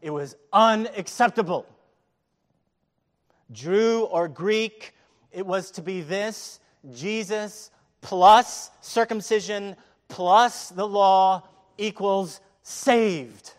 It 0.00 0.10
was 0.10 0.34
unacceptable. 0.52 1.66
Jew 3.52 4.08
or 4.10 4.28
Greek, 4.28 4.94
it 5.30 5.46
was 5.46 5.70
to 5.72 5.82
be 5.82 6.00
this 6.00 6.58
Jesus 6.90 7.70
plus 8.00 8.70
circumcision 8.80 9.76
plus 10.08 10.68
the 10.70 10.86
law 10.86 11.42
equals 11.78 12.40
saved. 12.62 13.54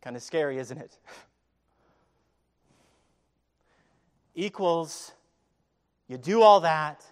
Kind 0.00 0.16
of 0.16 0.22
scary, 0.22 0.58
isn't 0.58 0.78
it? 0.78 0.98
Equals, 4.34 5.12
you 6.08 6.18
do 6.18 6.42
all 6.42 6.60
that, 6.60 7.04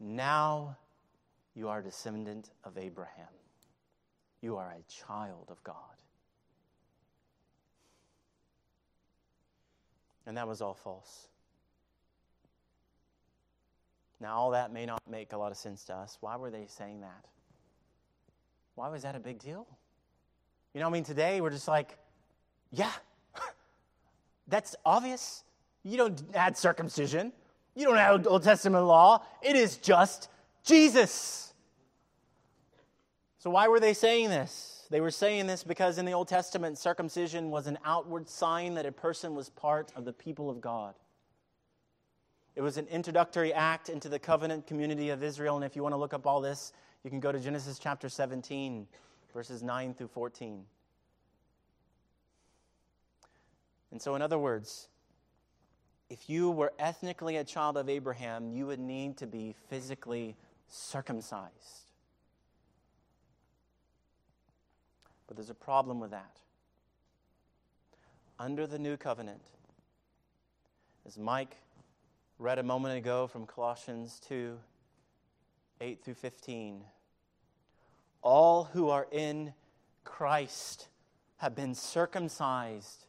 now 0.00 0.76
you 1.54 1.68
are 1.68 1.78
a 1.78 1.82
descendant 1.82 2.50
of 2.64 2.76
Abraham. 2.76 3.28
You 4.40 4.56
are 4.56 4.70
a 4.70 4.82
child 4.90 5.46
of 5.48 5.62
God. 5.62 5.76
And 10.26 10.36
that 10.36 10.48
was 10.48 10.60
all 10.60 10.74
false. 10.74 11.28
Now, 14.20 14.36
all 14.36 14.50
that 14.50 14.72
may 14.72 14.84
not 14.84 15.02
make 15.08 15.32
a 15.32 15.38
lot 15.38 15.50
of 15.50 15.56
sense 15.56 15.84
to 15.84 15.94
us. 15.94 16.18
Why 16.20 16.36
were 16.36 16.50
they 16.50 16.66
saying 16.66 17.00
that? 17.00 17.24
Why 18.74 18.88
was 18.88 19.02
that 19.02 19.16
a 19.16 19.20
big 19.20 19.38
deal? 19.38 19.66
You 20.74 20.80
know, 20.80 20.86
I 20.86 20.90
mean, 20.90 21.04
today 21.04 21.40
we're 21.40 21.50
just 21.50 21.68
like, 21.68 21.96
yeah, 22.70 22.92
that's 24.48 24.76
obvious. 24.84 25.44
You 25.82 25.96
don't 25.96 26.22
add 26.34 26.56
circumcision, 26.56 27.32
you 27.74 27.86
don't 27.86 27.96
add 27.96 28.26
Old 28.26 28.42
Testament 28.42 28.84
law. 28.84 29.22
It 29.42 29.56
is 29.56 29.78
just 29.78 30.28
Jesus. 30.64 31.54
So, 33.38 33.48
why 33.48 33.68
were 33.68 33.80
they 33.80 33.94
saying 33.94 34.28
this? 34.28 34.86
They 34.90 35.00
were 35.00 35.10
saying 35.10 35.46
this 35.46 35.64
because 35.64 35.98
in 35.98 36.04
the 36.04 36.12
Old 36.12 36.28
Testament, 36.28 36.76
circumcision 36.76 37.50
was 37.50 37.66
an 37.66 37.78
outward 37.84 38.28
sign 38.28 38.74
that 38.74 38.84
a 38.84 38.92
person 38.92 39.34
was 39.34 39.48
part 39.48 39.92
of 39.96 40.04
the 40.04 40.12
people 40.12 40.50
of 40.50 40.60
God. 40.60 40.94
It 42.56 42.62
was 42.62 42.76
an 42.76 42.86
introductory 42.88 43.52
act 43.52 43.88
into 43.88 44.08
the 44.08 44.18
covenant 44.18 44.66
community 44.66 45.10
of 45.10 45.22
Israel. 45.22 45.56
And 45.56 45.64
if 45.64 45.76
you 45.76 45.82
want 45.82 45.92
to 45.92 45.98
look 45.98 46.14
up 46.14 46.26
all 46.26 46.40
this, 46.40 46.72
you 47.04 47.10
can 47.10 47.20
go 47.20 47.32
to 47.32 47.38
Genesis 47.38 47.78
chapter 47.78 48.08
17 48.08 48.86
verses 49.32 49.62
9 49.62 49.94
through 49.94 50.08
14. 50.08 50.64
And 53.90 54.00
so, 54.00 54.14
in 54.14 54.22
other 54.22 54.38
words, 54.38 54.88
if 56.08 56.28
you 56.28 56.50
were 56.50 56.72
ethnically 56.78 57.36
a 57.36 57.44
child 57.44 57.76
of 57.76 57.88
Abraham, 57.88 58.50
you 58.52 58.66
would 58.66 58.80
need 58.80 59.16
to 59.18 59.26
be 59.26 59.54
physically 59.68 60.36
circumcised. 60.68 61.90
But 65.26 65.36
there's 65.36 65.50
a 65.50 65.54
problem 65.54 66.00
with 66.00 66.10
that. 66.10 66.36
Under 68.38 68.66
the 68.66 68.78
new 68.78 68.96
covenant, 68.96 69.42
as 71.06 71.18
Mike 71.18 71.56
read 72.40 72.58
a 72.58 72.62
moment 72.62 72.96
ago 72.96 73.26
from 73.26 73.44
Colossians 73.44 74.18
2 74.28 74.58
8 75.82 76.02
through 76.02 76.14
15, 76.14 76.82
all 78.22 78.64
who 78.64 78.88
are 78.88 79.06
in 79.12 79.52
Christ 80.04 80.88
have 81.36 81.54
been 81.54 81.74
circumcised, 81.74 83.04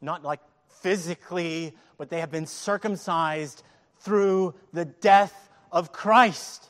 not 0.00 0.24
like 0.24 0.40
physically, 0.68 1.72
but 1.98 2.10
they 2.10 2.18
have 2.18 2.32
been 2.32 2.46
circumcised 2.46 3.62
through 4.00 4.54
the 4.72 4.84
death 4.84 5.50
of 5.70 5.92
Christ. 5.92 6.68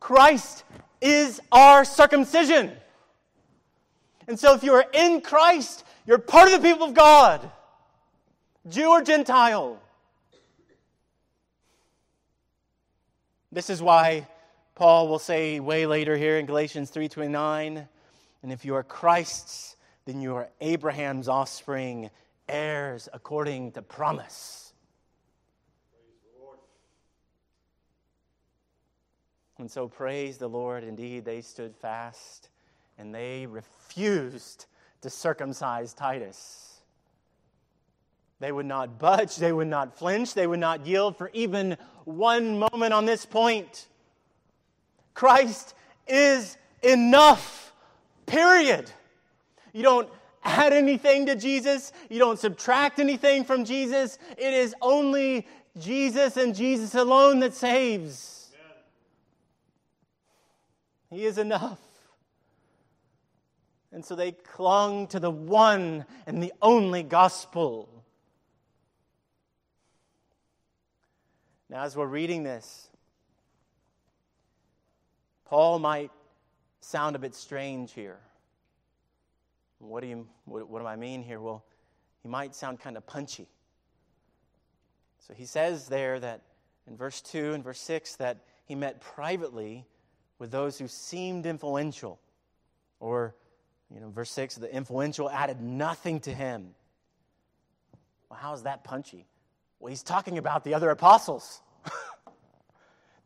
Christ 0.00 0.64
is 1.00 1.40
our 1.50 1.84
circumcision. 1.86 2.72
And 4.28 4.38
so, 4.38 4.54
if 4.54 4.62
you 4.62 4.74
are 4.74 4.86
in 4.92 5.22
Christ, 5.22 5.84
you're 6.06 6.18
part 6.18 6.52
of 6.52 6.60
the 6.60 6.68
people 6.68 6.86
of 6.86 6.94
God, 6.94 7.50
Jew 8.68 8.90
or 8.90 9.02
Gentile. 9.02 9.80
This 13.52 13.68
is 13.68 13.82
why 13.82 14.28
Paul 14.76 15.08
will 15.08 15.18
say 15.18 15.58
way 15.58 15.84
later 15.86 16.16
here 16.16 16.38
in 16.38 16.46
Galatians 16.46 16.90
3:29, 16.90 17.88
and 18.42 18.52
if 18.52 18.64
you 18.64 18.76
are 18.76 18.84
Christ's, 18.84 19.76
then 20.04 20.20
you 20.20 20.36
are 20.36 20.48
Abraham's 20.60 21.28
offspring, 21.28 22.10
heirs 22.48 23.08
according 23.12 23.72
to 23.72 23.82
promise. 23.82 24.72
And 29.58 29.70
so 29.70 29.88
praise 29.88 30.38
the 30.38 30.48
Lord. 30.48 30.84
Indeed, 30.84 31.24
they 31.24 31.42
stood 31.42 31.76
fast 31.76 32.48
and 32.96 33.14
they 33.14 33.46
refused 33.46 34.66
to 35.02 35.10
circumcise 35.10 35.92
Titus. 35.92 36.69
They 38.40 38.50
would 38.50 38.66
not 38.66 38.98
budge, 38.98 39.36
they 39.36 39.52
would 39.52 39.68
not 39.68 39.98
flinch, 39.98 40.32
they 40.32 40.46
would 40.46 40.60
not 40.60 40.86
yield 40.86 41.16
for 41.16 41.30
even 41.34 41.76
one 42.04 42.58
moment 42.58 42.94
on 42.94 43.04
this 43.04 43.26
point. 43.26 43.86
Christ 45.12 45.74
is 46.06 46.56
enough, 46.82 47.74
period. 48.24 48.90
You 49.74 49.82
don't 49.82 50.08
add 50.42 50.72
anything 50.72 51.26
to 51.26 51.36
Jesus, 51.36 51.92
you 52.08 52.18
don't 52.18 52.38
subtract 52.38 52.98
anything 52.98 53.44
from 53.44 53.66
Jesus. 53.66 54.18
It 54.38 54.54
is 54.54 54.74
only 54.80 55.46
Jesus 55.78 56.38
and 56.38 56.54
Jesus 56.54 56.94
alone 56.94 57.40
that 57.40 57.52
saves. 57.52 58.48
He 61.10 61.24
is 61.24 61.36
enough. 61.36 61.78
And 63.92 64.04
so 64.04 64.14
they 64.14 64.32
clung 64.32 65.08
to 65.08 65.20
the 65.20 65.30
one 65.30 66.06
and 66.26 66.42
the 66.42 66.52
only 66.62 67.02
gospel. 67.02 67.99
Now, 71.70 71.84
as 71.84 71.96
we're 71.96 72.06
reading 72.06 72.42
this, 72.42 72.90
Paul 75.44 75.78
might 75.78 76.10
sound 76.80 77.14
a 77.14 77.18
bit 77.20 77.36
strange 77.36 77.92
here. 77.92 78.18
What 79.78 80.00
do, 80.00 80.08
you, 80.08 80.26
what, 80.46 80.68
what 80.68 80.80
do 80.80 80.86
I 80.86 80.96
mean 80.96 81.22
here? 81.22 81.40
Well, 81.40 81.64
he 82.24 82.28
might 82.28 82.56
sound 82.56 82.80
kind 82.80 82.96
of 82.96 83.06
punchy. 83.06 83.46
So 85.20 85.32
he 85.32 85.46
says 85.46 85.86
there 85.86 86.18
that 86.18 86.42
in 86.88 86.96
verse 86.96 87.20
2 87.20 87.52
and 87.52 87.62
verse 87.62 87.80
6 87.80 88.16
that 88.16 88.38
he 88.64 88.74
met 88.74 89.00
privately 89.00 89.86
with 90.40 90.50
those 90.50 90.76
who 90.76 90.88
seemed 90.88 91.46
influential. 91.46 92.18
Or, 92.98 93.36
you 93.94 94.00
know, 94.00 94.10
verse 94.10 94.32
6, 94.32 94.56
the 94.56 94.74
influential 94.74 95.30
added 95.30 95.60
nothing 95.60 96.18
to 96.20 96.34
him. 96.34 96.74
Well, 98.28 98.40
how 98.40 98.54
is 98.54 98.64
that 98.64 98.82
punchy? 98.82 99.28
Well, 99.80 99.88
he's 99.88 100.02
talking 100.02 100.38
about 100.38 100.62
the 100.62 100.74
other 100.74 100.90
apostles. 100.90 101.62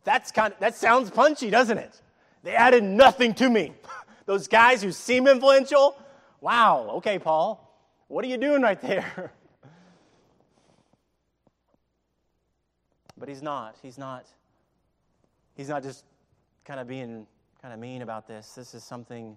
That's 0.05 0.31
kind 0.31 0.53
of, 0.53 0.61
that 0.61 0.77
sounds 0.77 1.11
punchy, 1.11 1.51
doesn't 1.51 1.79
it? 1.79 2.01
They 2.45 2.55
added 2.55 2.85
nothing 2.85 3.35
to 3.35 3.51
me. 3.51 3.73
Those 4.27 4.49
guys 4.49 4.83
who 4.83 4.93
seem 4.93 5.27
influential, 5.27 5.99
wow, 6.41 6.89
okay, 6.97 7.19
Paul, 7.19 7.61
what 8.09 8.25
are 8.25 8.29
you 8.29 8.39
doing 8.39 8.63
right 8.63 8.81
there? 8.81 9.33
But 13.17 13.29
he's 13.29 13.43
not. 13.43 13.77
He's 13.81 13.97
not. 13.97 14.27
He's 15.55 15.69
not 15.69 15.83
just 15.83 16.05
kind 16.65 16.81
of 16.81 16.89
being 16.89 17.27
kind 17.63 17.73
of 17.73 17.79
mean 17.81 18.03
about 18.03 18.27
this. 18.27 18.53
This 18.55 18.75
is 18.75 18.83
something 18.83 19.37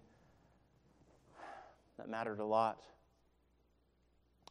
that 1.97 2.09
mattered 2.09 2.39
a 2.39 2.45
lot. 2.45 2.81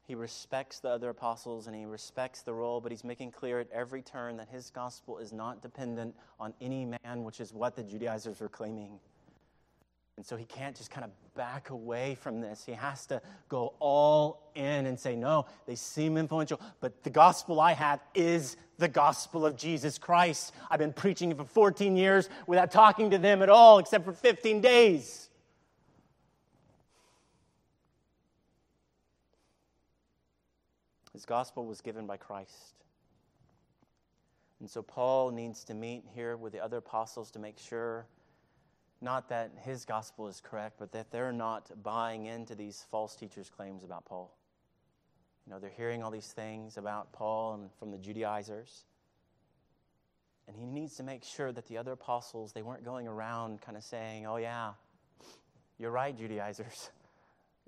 He 0.07 0.14
respects 0.14 0.79
the 0.79 0.88
other 0.88 1.11
apostles 1.11 1.66
and 1.66 1.75
he 1.75 1.85
respects 1.85 2.42
the 2.42 2.55
role, 2.55 2.81
but 2.81 2.92
he's 2.92 3.03
making 3.03 3.33
clear 3.33 3.59
at 3.59 3.71
every 3.73 4.03
turn 4.03 4.37
that 4.37 4.49
his 4.49 4.71
gospel 4.71 5.19
is 5.19 5.33
not 5.33 5.62
dependent 5.62 6.14
on 6.38 6.55
any 6.61 6.85
man, 6.85 7.25
which 7.25 7.40
is 7.40 7.53
what 7.53 7.75
the 7.75 7.83
Judaizers 7.83 8.40
were 8.40 8.49
claiming. 8.49 9.01
And 10.16 10.25
so 10.25 10.37
he 10.37 10.45
can't 10.45 10.77
just 10.77 10.90
kind 10.90 11.05
of 11.05 11.11
back 11.35 11.71
away 11.71 12.14
from 12.14 12.40
this. 12.40 12.64
He 12.64 12.73
has 12.73 13.05
to 13.07 13.21
go 13.49 13.75
all 13.81 14.51
in 14.55 14.87
and 14.87 14.99
say, 14.99 15.14
No, 15.14 15.47
they 15.66 15.75
seem 15.75 16.16
influential, 16.16 16.61
but 16.81 17.03
the 17.03 17.11
gospel 17.11 17.61
I 17.61 17.73
have 17.73 18.01
is 18.14 18.57
the 18.79 18.88
gospel 18.88 19.45
of 19.45 19.57
Jesus 19.57 19.99
Christ. 19.99 20.55
I've 20.71 20.79
been 20.79 20.92
preaching 20.92 21.33
it 21.33 21.37
for 21.37 21.45
14 21.45 21.97
years 21.97 22.31
without 22.47 22.71
talking 22.71 23.11
to 23.11 23.19
them 23.19 23.42
at 23.42 23.51
all, 23.51 23.79
except 23.79 24.05
for 24.05 24.12
15 24.12 24.61
days. 24.61 25.26
His 31.16 31.24
gospel 31.24 31.64
was 31.64 31.81
given 31.81 32.07
by 32.07 32.18
Christ. 32.18 32.74
And 34.61 34.68
so 34.68 34.83
Paul 34.83 35.31
needs 35.31 35.64
to 35.64 35.72
meet 35.72 36.05
here 36.14 36.37
with 36.37 36.52
the 36.52 36.62
other 36.62 36.76
apostles 36.76 37.31
to 37.31 37.38
make 37.38 37.59
sure 37.59 38.05
not 39.00 39.31
that 39.31 39.52
his 39.62 39.87
gospel 39.87 40.29
is 40.29 40.42
correct, 40.44 40.74
but 40.79 40.92
that 40.92 41.11
they're 41.11 41.33
not 41.33 41.70
buying 41.83 42.26
into 42.26 42.55
these 42.55 42.85
false 42.90 43.16
teachers' 43.16 43.48
claims 43.48 43.83
about 43.83 44.05
Paul. 44.05 44.37
You 45.46 45.55
know, 45.55 45.59
they're 45.59 45.70
hearing 45.70 46.02
all 46.02 46.11
these 46.11 46.33
things 46.33 46.76
about 46.76 47.14
Paul 47.14 47.55
and 47.55 47.70
from 47.79 47.92
the 47.92 47.98
Judaizers. 47.98 48.85
And 50.46 50.55
he 50.55 50.66
needs 50.66 50.96
to 50.96 51.02
make 51.02 51.24
sure 51.24 51.50
that 51.50 51.66
the 51.66 51.79
other 51.79 51.92
apostles, 51.92 52.52
they 52.52 52.61
weren't 52.61 52.85
going 52.85 53.09
around 53.09 53.62
kind 53.62 53.79
of 53.79 53.85
saying, 53.85 54.26
oh, 54.26 54.37
yeah, 54.37 54.72
you're 55.79 55.90
right, 55.90 56.14
Judaizers. 56.14 56.90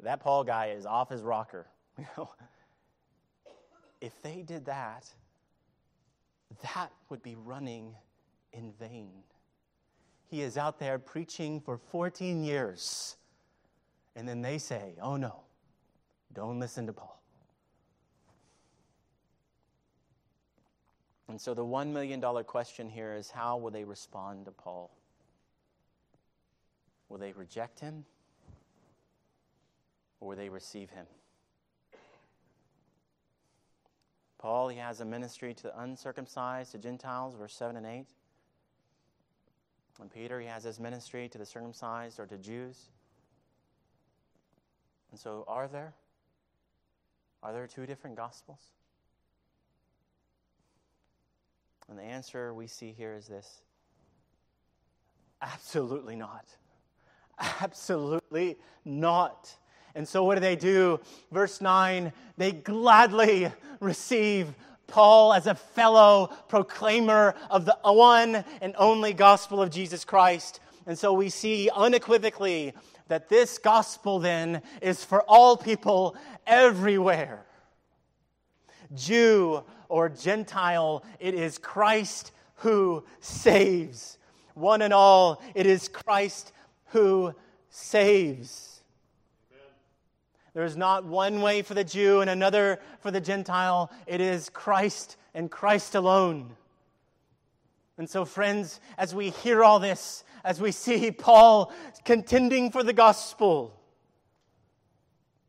That 0.04 0.20
Paul 0.20 0.44
guy 0.44 0.66
is 0.76 0.84
off 0.84 1.08
his 1.08 1.22
rocker. 1.22 1.66
You 1.98 2.04
know, 2.16 2.30
if 4.00 4.20
they 4.22 4.42
did 4.42 4.64
that, 4.66 5.06
that 6.62 6.90
would 7.08 7.22
be 7.22 7.34
running 7.34 7.94
in 8.52 8.72
vain. 8.78 9.10
He 10.30 10.42
is 10.42 10.56
out 10.56 10.78
there 10.78 10.98
preaching 10.98 11.60
for 11.60 11.78
14 11.78 12.44
years, 12.44 13.16
and 14.14 14.28
then 14.28 14.42
they 14.42 14.58
say, 14.58 14.94
Oh 15.00 15.16
no, 15.16 15.40
don't 16.34 16.60
listen 16.60 16.86
to 16.86 16.92
Paul. 16.92 17.18
And 21.28 21.38
so 21.38 21.52
the 21.52 21.64
$1 21.64 21.92
million 21.92 22.22
question 22.44 22.88
here 22.88 23.14
is 23.14 23.30
how 23.30 23.58
will 23.58 23.70
they 23.70 23.84
respond 23.84 24.46
to 24.46 24.50
Paul? 24.50 24.90
Will 27.08 27.18
they 27.18 27.32
reject 27.32 27.80
him? 27.80 28.04
Or 30.20 30.28
will 30.28 30.36
they 30.36 30.48
receive 30.48 30.90
him? 30.90 31.06
Paul, 34.38 34.68
he 34.68 34.78
has 34.78 35.00
a 35.00 35.04
ministry 35.04 35.52
to 35.52 35.62
the 35.64 35.80
uncircumcised, 35.80 36.72
to 36.72 36.78
Gentiles, 36.78 37.34
verse 37.34 37.54
7 37.54 37.76
and 37.76 37.86
8. 37.86 38.06
And 40.00 40.10
Peter, 40.12 40.40
he 40.40 40.46
has 40.46 40.62
his 40.62 40.78
ministry 40.78 41.28
to 41.28 41.38
the 41.38 41.46
circumcised 41.46 42.20
or 42.20 42.26
to 42.26 42.38
Jews. 42.38 42.90
And 45.10 45.18
so, 45.18 45.44
are 45.48 45.66
there? 45.66 45.92
Are 47.42 47.52
there 47.52 47.66
two 47.66 47.84
different 47.84 48.16
gospels? 48.16 48.60
And 51.88 51.98
the 51.98 52.02
answer 52.02 52.52
we 52.52 52.66
see 52.66 52.92
here 52.92 53.14
is 53.14 53.26
this 53.26 53.62
absolutely 55.42 56.16
not. 56.16 56.44
Absolutely 57.60 58.58
not. 58.84 59.52
And 59.98 60.06
so, 60.06 60.22
what 60.22 60.36
do 60.36 60.40
they 60.40 60.54
do? 60.54 61.00
Verse 61.32 61.60
9, 61.60 62.12
they 62.36 62.52
gladly 62.52 63.50
receive 63.80 64.54
Paul 64.86 65.32
as 65.32 65.48
a 65.48 65.56
fellow 65.56 66.32
proclaimer 66.46 67.34
of 67.50 67.64
the 67.64 67.76
one 67.82 68.44
and 68.60 68.76
only 68.78 69.12
gospel 69.12 69.60
of 69.60 69.70
Jesus 69.70 70.04
Christ. 70.04 70.60
And 70.86 70.96
so, 70.96 71.12
we 71.12 71.30
see 71.30 71.68
unequivocally 71.74 72.74
that 73.08 73.28
this 73.28 73.58
gospel 73.58 74.20
then 74.20 74.62
is 74.80 75.02
for 75.02 75.22
all 75.22 75.56
people 75.56 76.16
everywhere. 76.46 77.44
Jew 78.94 79.64
or 79.88 80.08
Gentile, 80.10 81.04
it 81.18 81.34
is 81.34 81.58
Christ 81.58 82.30
who 82.58 83.02
saves. 83.18 84.16
One 84.54 84.80
and 84.80 84.94
all, 84.94 85.42
it 85.56 85.66
is 85.66 85.88
Christ 85.88 86.52
who 86.90 87.34
saves. 87.68 88.77
There 90.58 90.66
is 90.66 90.76
not 90.76 91.04
one 91.04 91.40
way 91.40 91.62
for 91.62 91.74
the 91.74 91.84
Jew 91.84 92.20
and 92.20 92.28
another 92.28 92.80
for 92.98 93.12
the 93.12 93.20
Gentile. 93.20 93.92
It 94.08 94.20
is 94.20 94.50
Christ 94.50 95.16
and 95.32 95.48
Christ 95.48 95.94
alone. 95.94 96.56
And 97.96 98.10
so, 98.10 98.24
friends, 98.24 98.80
as 98.98 99.14
we 99.14 99.30
hear 99.30 99.62
all 99.62 99.78
this, 99.78 100.24
as 100.42 100.60
we 100.60 100.72
see 100.72 101.12
Paul 101.12 101.72
contending 102.04 102.72
for 102.72 102.82
the 102.82 102.92
gospel, 102.92 103.80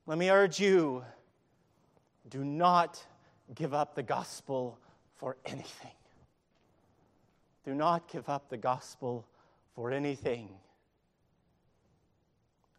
let 0.06 0.20
me 0.20 0.30
urge 0.30 0.60
you 0.60 1.04
do 2.30 2.46
not 2.46 3.04
give 3.56 3.74
up 3.74 3.96
the 3.96 4.04
gospel 4.04 4.78
for 5.16 5.38
anything. 5.44 5.98
Do 7.66 7.74
not 7.74 8.08
give 8.12 8.30
up 8.30 8.48
the 8.50 8.58
gospel 8.58 9.26
for 9.74 9.90
anything. 9.90 10.50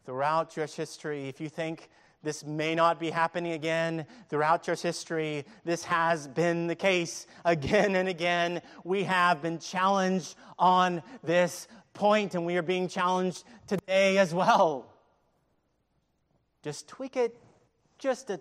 Throughout 0.06 0.50
church 0.50 0.76
history, 0.76 1.28
if 1.28 1.40
you 1.40 1.48
think 1.48 1.88
this 2.22 2.44
may 2.44 2.74
not 2.74 3.00
be 3.00 3.08
happening 3.08 3.52
again 3.52 4.04
throughout 4.28 4.62
church 4.62 4.82
history. 4.82 5.44
This 5.64 5.84
has 5.84 6.28
been 6.28 6.66
the 6.66 6.74
case 6.74 7.26
again 7.46 7.94
and 7.94 8.08
again. 8.08 8.60
We 8.84 9.04
have 9.04 9.40
been 9.40 9.58
challenged 9.58 10.34
on 10.58 11.02
this 11.24 11.66
point, 11.94 12.34
and 12.34 12.44
we 12.44 12.56
are 12.58 12.62
being 12.62 12.88
challenged 12.88 13.44
today 13.66 14.18
as 14.18 14.34
well. 14.34 14.92
Just 16.62 16.88
tweak 16.88 17.16
it 17.16 17.34
just 17.98 18.28
a 18.28 18.38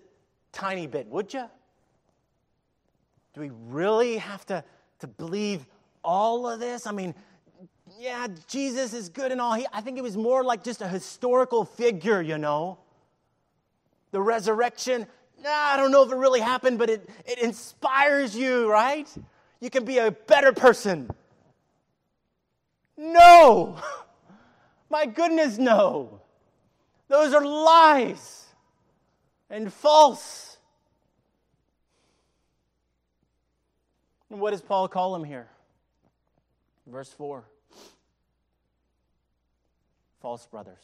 tiny 0.52 0.86
bit, 0.86 1.06
would 1.06 1.32
you? 1.32 1.48
Do 3.32 3.40
we 3.40 3.50
really 3.68 4.18
have 4.18 4.44
to, 4.46 4.62
to 4.98 5.06
believe 5.06 5.66
all 6.04 6.46
of 6.46 6.60
this? 6.60 6.86
I 6.86 6.92
mean, 6.92 7.14
yeah, 7.98 8.28
Jesus 8.46 8.92
is 8.92 9.08
good 9.08 9.32
and 9.32 9.40
all. 9.40 9.54
He, 9.54 9.66
I 9.72 9.80
think 9.80 9.96
it 9.96 10.02
was 10.02 10.18
more 10.18 10.44
like 10.44 10.62
just 10.62 10.82
a 10.82 10.88
historical 10.88 11.64
figure, 11.64 12.20
you 12.20 12.36
know 12.36 12.78
the 14.10 14.20
resurrection, 14.20 15.06
nah, 15.42 15.50
I 15.50 15.76
don't 15.76 15.90
know 15.90 16.02
if 16.02 16.12
it 16.12 16.16
really 16.16 16.40
happened, 16.40 16.78
but 16.78 16.90
it, 16.90 17.08
it 17.26 17.38
inspires 17.38 18.36
you, 18.36 18.70
right? 18.70 19.08
You 19.60 19.70
can 19.70 19.84
be 19.84 19.98
a 19.98 20.10
better 20.10 20.52
person. 20.52 21.10
No! 22.96 23.78
My 24.90 25.06
goodness, 25.06 25.58
no. 25.58 26.20
Those 27.08 27.32
are 27.32 27.44
lies 27.44 28.46
and 29.48 29.72
false. 29.72 30.58
And 34.30 34.40
what 34.40 34.50
does 34.50 34.62
Paul 34.62 34.88
call 34.88 35.14
him 35.14 35.24
here? 35.24 35.48
Verse 36.86 37.12
4. 37.12 37.44
false 40.20 40.46
brothers. 40.46 40.82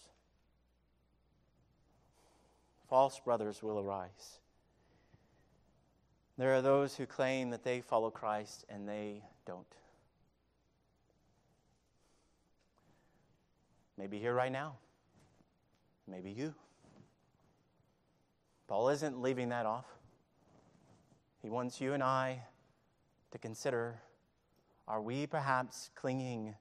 False 2.88 3.18
brothers 3.18 3.62
will 3.62 3.78
arise. 3.78 4.38
There 6.38 6.54
are 6.54 6.62
those 6.62 6.96
who 6.96 7.06
claim 7.06 7.50
that 7.50 7.64
they 7.64 7.80
follow 7.80 8.10
Christ 8.10 8.64
and 8.68 8.88
they 8.88 9.22
don't. 9.46 9.66
Maybe 13.98 14.18
here 14.18 14.34
right 14.34 14.52
now. 14.52 14.76
Maybe 16.06 16.30
you. 16.30 16.54
Paul 18.68 18.90
isn't 18.90 19.20
leaving 19.20 19.48
that 19.48 19.64
off. 19.64 19.86
He 21.40 21.48
wants 21.48 21.80
you 21.80 21.94
and 21.94 22.02
I 22.02 22.42
to 23.30 23.38
consider 23.38 24.00
are 24.88 25.00
we 25.00 25.26
perhaps 25.26 25.90
clinging 25.94 26.54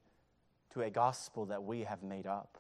to 0.74 0.82
a 0.82 0.90
gospel 0.90 1.46
that 1.46 1.64
we 1.64 1.84
have 1.84 2.02
made 2.02 2.26
up? 2.26 2.58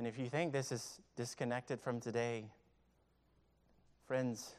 And 0.00 0.06
if 0.06 0.18
you 0.18 0.30
think 0.30 0.54
this 0.54 0.72
is 0.72 0.98
disconnected 1.14 1.78
from 1.78 2.00
today, 2.00 2.46
friends, 4.06 4.54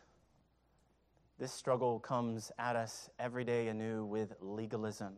this 1.40 1.52
struggle 1.52 2.00
comes 2.00 2.52
at 2.60 2.76
us 2.76 3.10
every 3.18 3.44
day 3.44 3.68
anew 3.70 4.06
with 4.06 4.36
legalism, 4.40 5.14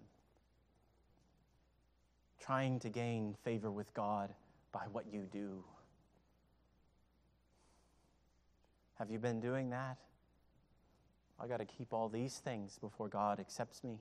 trying 2.40 2.80
to 2.80 2.90
gain 2.90 3.36
favor 3.44 3.70
with 3.70 3.94
God 3.94 4.34
by 4.72 4.86
what 4.94 5.12
you 5.12 5.28
do. 5.30 5.62
Have 9.00 9.12
you 9.12 9.20
been 9.20 9.42
doing 9.42 9.72
that? 9.72 9.98
I 11.38 11.48
got 11.48 11.58
to 11.58 11.66
keep 11.66 11.92
all 11.92 12.08
these 12.08 12.38
things 12.38 12.78
before 12.80 13.10
God 13.10 13.42
accepts 13.42 13.84
me. 13.84 13.98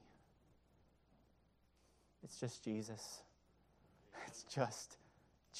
It's 2.22 2.38
just 2.38 2.62
Jesus. 2.62 3.22
It's 4.28 4.44
just 4.44 4.98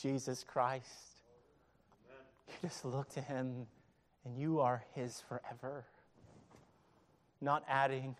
Jesus 0.01 0.45
Christ. 0.45 0.87
You 2.49 2.69
just 2.69 2.85
look 2.85 3.09
to 3.11 3.21
him 3.21 3.67
and 4.25 4.37
you 4.37 4.61
are 4.61 4.85
his 4.95 5.23
forever. 5.29 5.85
Not 7.41 7.65
adding. 7.69 8.17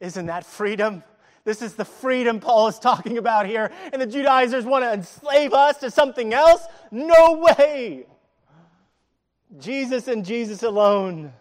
Isn't 0.00 0.26
that 0.26 0.44
freedom? 0.44 1.02
This 1.44 1.60
is 1.62 1.74
the 1.74 1.84
freedom 1.84 2.40
Paul 2.40 2.68
is 2.68 2.78
talking 2.78 3.18
about 3.18 3.46
here. 3.46 3.70
And 3.92 4.00
the 4.00 4.06
Judaizers 4.06 4.64
want 4.64 4.84
to 4.84 4.92
enslave 4.92 5.52
us 5.52 5.78
to 5.78 5.90
something 5.90 6.32
else? 6.32 6.66
No 6.90 7.34
way. 7.58 8.06
Jesus 9.58 10.08
and 10.08 10.24
Jesus 10.24 10.62
alone. 10.62 11.32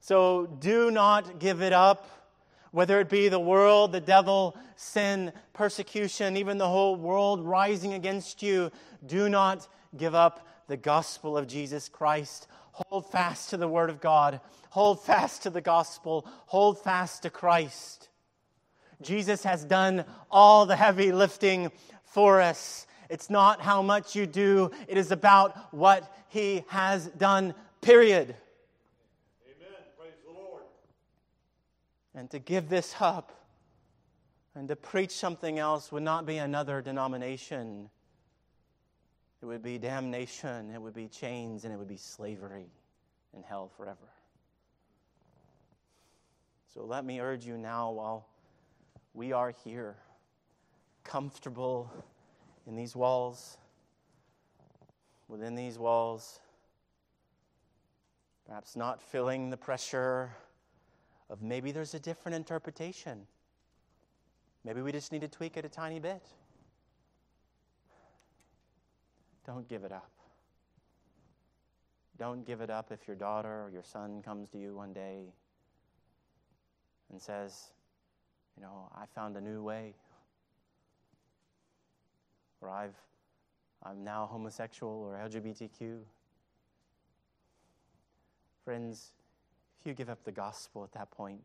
So 0.00 0.46
do 0.46 0.90
not 0.90 1.38
give 1.38 1.60
it 1.60 1.72
up, 1.72 2.17
whether 2.70 3.00
it 3.00 3.08
be 3.08 3.28
the 3.28 3.40
world, 3.40 3.92
the 3.92 4.00
devil, 4.00 4.56
sin, 4.76 5.32
persecution, 5.52 6.36
even 6.36 6.58
the 6.58 6.68
whole 6.68 6.96
world 6.96 7.44
rising 7.44 7.94
against 7.94 8.42
you. 8.42 8.70
Do 9.06 9.28
not 9.28 9.66
give 9.96 10.14
up 10.14 10.46
the 10.66 10.76
gospel 10.76 11.36
of 11.36 11.46
Jesus 11.46 11.88
Christ. 11.88 12.46
Hold 12.72 13.10
fast 13.10 13.50
to 13.50 13.56
the 13.56 13.68
word 13.68 13.90
of 13.90 14.00
God. 14.00 14.40
Hold 14.70 15.04
fast 15.04 15.42
to 15.44 15.50
the 15.50 15.60
gospel. 15.60 16.26
Hold 16.46 16.82
fast 16.82 17.22
to 17.22 17.30
Christ. 17.30 18.08
Jesus 19.00 19.42
has 19.44 19.64
done 19.64 20.04
all 20.30 20.66
the 20.66 20.76
heavy 20.76 21.12
lifting 21.12 21.70
for 22.04 22.40
us. 22.40 22.86
It's 23.08 23.30
not 23.30 23.60
how 23.60 23.80
much 23.82 24.14
you 24.14 24.26
do, 24.26 24.70
it 24.86 24.98
is 24.98 25.10
about 25.10 25.72
what 25.72 26.12
he 26.28 26.64
has 26.68 27.06
done, 27.06 27.54
period. 27.80 28.34
Amen. 29.46 29.78
Praise 29.98 30.12
the 30.26 30.32
Lord. 30.32 30.62
And 32.18 32.28
to 32.30 32.40
give 32.40 32.68
this 32.68 32.96
up 32.98 33.30
and 34.56 34.66
to 34.66 34.74
preach 34.74 35.12
something 35.12 35.60
else 35.60 35.92
would 35.92 36.02
not 36.02 36.26
be 36.26 36.38
another 36.38 36.82
denomination. 36.82 37.90
It 39.40 39.46
would 39.46 39.62
be 39.62 39.78
damnation, 39.78 40.72
it 40.74 40.82
would 40.82 40.94
be 40.94 41.06
chains, 41.06 41.62
and 41.62 41.72
it 41.72 41.76
would 41.76 41.86
be 41.86 41.96
slavery 41.96 42.66
in 43.36 43.44
hell 43.44 43.70
forever. 43.76 44.08
So 46.74 46.84
let 46.84 47.04
me 47.04 47.20
urge 47.20 47.46
you 47.46 47.56
now 47.56 47.92
while 47.92 48.26
we 49.14 49.32
are 49.32 49.52
here, 49.64 49.94
comfortable 51.04 51.88
in 52.66 52.74
these 52.74 52.96
walls, 52.96 53.58
within 55.28 55.54
these 55.54 55.78
walls, 55.78 56.40
perhaps 58.44 58.74
not 58.74 59.00
feeling 59.00 59.50
the 59.50 59.56
pressure 59.56 60.32
of 61.30 61.42
maybe 61.42 61.72
there's 61.72 61.94
a 61.94 62.00
different 62.00 62.34
interpretation. 62.34 63.26
Maybe 64.64 64.80
we 64.80 64.92
just 64.92 65.12
need 65.12 65.20
to 65.20 65.28
tweak 65.28 65.56
it 65.56 65.64
a 65.64 65.68
tiny 65.68 66.00
bit. 66.00 66.22
Don't 69.46 69.68
give 69.68 69.84
it 69.84 69.92
up. 69.92 70.10
Don't 72.18 72.44
give 72.44 72.60
it 72.60 72.70
up 72.70 72.90
if 72.90 73.06
your 73.06 73.16
daughter 73.16 73.64
or 73.64 73.70
your 73.72 73.84
son 73.84 74.22
comes 74.22 74.48
to 74.50 74.58
you 74.58 74.74
one 74.74 74.92
day 74.92 75.32
and 77.10 77.20
says, 77.20 77.68
You 78.56 78.62
know, 78.62 78.90
I 78.94 79.04
found 79.14 79.36
a 79.36 79.40
new 79.40 79.62
way 79.62 79.94
or 82.60 82.70
I've, 82.70 82.96
I'm 83.84 84.02
now 84.04 84.28
homosexual 84.30 84.92
or 84.92 85.14
LGBTQ. 85.28 86.00
Friends, 88.64 89.12
if 89.80 89.86
you 89.86 89.94
give 89.94 90.08
up 90.08 90.24
the 90.24 90.32
gospel 90.32 90.84
at 90.84 90.92
that 90.92 91.10
point, 91.10 91.40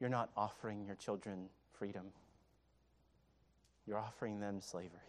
you're 0.00 0.10
not 0.10 0.30
offering 0.36 0.84
your 0.84 0.94
children 0.96 1.48
freedom, 1.72 2.06
you're 3.86 3.98
offering 3.98 4.40
them 4.40 4.60
slavery. 4.60 5.00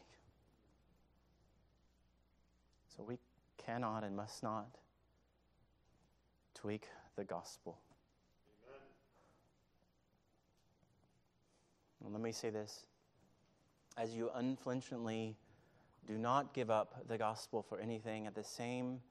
So 2.96 3.04
we 3.04 3.20
cannot 3.58 4.04
and 4.04 4.16
must 4.16 4.42
not 4.42 4.68
tweak 6.56 6.88
the 7.16 7.24
gospel. 7.24 7.78
And 12.04 12.14
let 12.14 12.22
me 12.22 12.32
say 12.32 12.50
this 12.50 12.86
as 13.98 14.16
you 14.16 14.30
unflinchingly 14.36 15.36
do 16.08 16.18
not 16.18 16.54
give 16.54 16.70
up 16.70 17.04
the 17.08 17.18
gospel 17.18 17.62
for 17.62 17.80
anything 17.80 18.28
at 18.28 18.36
the 18.36 18.44
same 18.44 19.02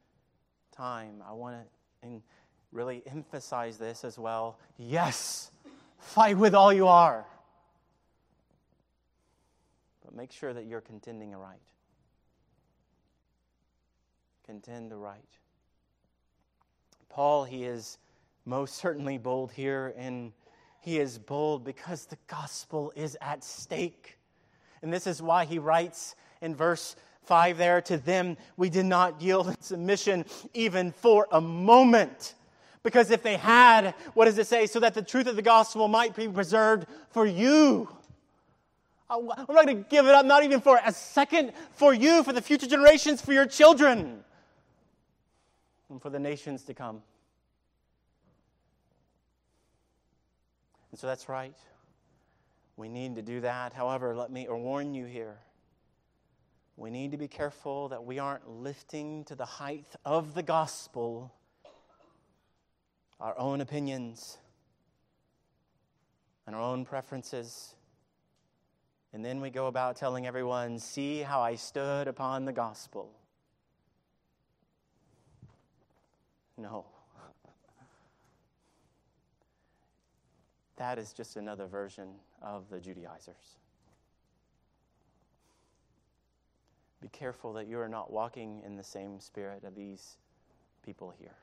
time, 0.74 1.22
I 1.28 1.32
want 1.32 1.56
to 2.02 2.08
really 2.76 3.02
emphasize 3.06 3.78
this 3.78 4.04
as 4.04 4.18
well. 4.18 4.58
Yes, 4.76 5.50
fight 5.98 6.36
with 6.36 6.54
all 6.54 6.72
you 6.72 6.86
are. 6.86 7.24
But 10.04 10.14
make 10.14 10.30
sure 10.30 10.52
that 10.52 10.66
you're 10.66 10.82
contending 10.82 11.34
aright. 11.34 11.58
Contend 14.44 14.92
aright. 14.92 15.24
Paul, 17.08 17.44
he 17.44 17.64
is 17.64 17.96
most 18.44 18.74
certainly 18.74 19.16
bold 19.16 19.50
here, 19.52 19.94
and 19.96 20.32
he 20.82 20.98
is 20.98 21.18
bold 21.18 21.64
because 21.64 22.04
the 22.04 22.18
gospel 22.26 22.92
is 22.94 23.16
at 23.22 23.42
stake. 23.42 24.18
And 24.82 24.92
this 24.92 25.06
is 25.06 25.22
why 25.22 25.46
he 25.46 25.58
writes 25.58 26.14
in 26.42 26.54
verse 26.54 26.94
5 27.22 27.56
there 27.56 27.80
to 27.80 27.96
them, 27.96 28.36
we 28.56 28.68
did 28.68 28.86
not 28.86 29.20
yield 29.20 29.48
in 29.48 29.60
submission 29.60 30.26
even 30.52 30.92
for 30.92 31.26
a 31.32 31.40
moment. 31.40 32.34
Because 32.86 33.10
if 33.10 33.24
they 33.24 33.36
had, 33.36 33.96
what 34.14 34.26
does 34.26 34.38
it 34.38 34.46
say? 34.46 34.68
So 34.68 34.78
that 34.78 34.94
the 34.94 35.02
truth 35.02 35.26
of 35.26 35.34
the 35.34 35.42
gospel 35.42 35.88
might 35.88 36.14
be 36.14 36.28
preserved 36.28 36.86
for 37.10 37.26
you. 37.26 37.88
I'm 39.10 39.26
not 39.26 39.48
going 39.48 39.66
to 39.66 39.74
give 39.74 40.06
it 40.06 40.14
up, 40.14 40.24
not 40.24 40.44
even 40.44 40.60
for 40.60 40.78
a 40.84 40.92
second, 40.92 41.50
for 41.72 41.92
you, 41.92 42.22
for 42.22 42.32
the 42.32 42.40
future 42.40 42.68
generations, 42.68 43.20
for 43.20 43.32
your 43.32 43.44
children, 43.44 44.22
and 45.90 46.00
for 46.00 46.10
the 46.10 46.20
nations 46.20 46.62
to 46.62 46.74
come. 46.74 47.02
And 50.92 51.00
so 51.00 51.08
that's 51.08 51.28
right. 51.28 51.58
We 52.76 52.88
need 52.88 53.16
to 53.16 53.22
do 53.22 53.40
that. 53.40 53.72
However, 53.72 54.14
let 54.14 54.30
me 54.30 54.46
warn 54.48 54.94
you 54.94 55.06
here. 55.06 55.38
We 56.76 56.90
need 56.92 57.10
to 57.10 57.16
be 57.16 57.26
careful 57.26 57.88
that 57.88 58.04
we 58.04 58.20
aren't 58.20 58.48
lifting 58.48 59.24
to 59.24 59.34
the 59.34 59.44
height 59.44 59.88
of 60.04 60.34
the 60.34 60.44
gospel 60.44 61.32
our 63.20 63.38
own 63.38 63.60
opinions 63.60 64.38
and 66.46 66.54
our 66.54 66.62
own 66.62 66.84
preferences. 66.84 67.74
And 69.12 69.24
then 69.24 69.40
we 69.40 69.50
go 69.50 69.66
about 69.66 69.96
telling 69.96 70.26
everyone, 70.26 70.78
see 70.78 71.20
how 71.20 71.40
I 71.40 71.54
stood 71.54 72.08
upon 72.08 72.44
the 72.44 72.52
gospel. 72.52 73.10
No. 76.56 76.86
That 80.76 80.98
is 80.98 81.14
just 81.14 81.36
another 81.36 81.66
version 81.66 82.16
of 82.42 82.68
the 82.68 82.78
Judaizers. 82.78 83.56
Be 87.00 87.08
careful 87.08 87.54
that 87.54 87.66
you 87.66 87.78
are 87.80 87.88
not 87.88 88.12
walking 88.12 88.60
in 88.62 88.76
the 88.76 88.84
same 88.84 89.18
spirit 89.18 89.64
of 89.64 89.74
these 89.74 90.18
people 90.84 91.14
here. 91.18 91.36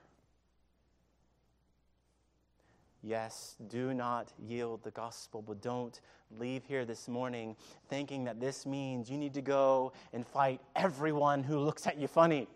Yes, 3.06 3.58
do 3.68 3.94
not 3.94 4.32
yield 4.40 4.82
the 4.84 4.92
gospel, 4.92 5.42
but 5.42 5.62
don't 5.62 6.00
leave 6.40 6.64
here 6.64 6.86
this 6.86 7.10
morning 7.10 7.58
thinking 7.90 8.24
that 8.24 8.40
this 8.40 8.66
means 8.66 9.12
you 9.12 9.18
need 9.18 9.34
to 9.34 9.42
go 9.42 9.92
and 10.14 10.26
fight 10.26 10.62
everyone 10.74 11.44
who 11.44 11.60
looks 11.60 11.86
at 11.86 11.98
you 11.98 12.08
funny. 12.08 12.48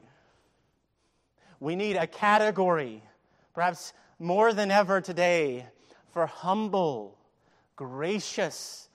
We 1.60 1.76
need 1.76 1.98
a 1.98 2.08
category, 2.08 3.04
perhaps 3.54 3.92
more 4.20 4.54
than 4.54 4.72
ever 4.72 5.02
today, 5.02 5.66
for 6.12 6.26
humble, 6.26 7.18
gracious, 7.76 8.88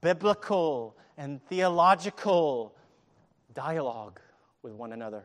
biblical, 0.00 0.96
and 1.18 1.44
theological 1.48 2.74
dialogue 3.52 4.20
with 4.62 4.72
one 4.72 4.94
another. 4.94 5.24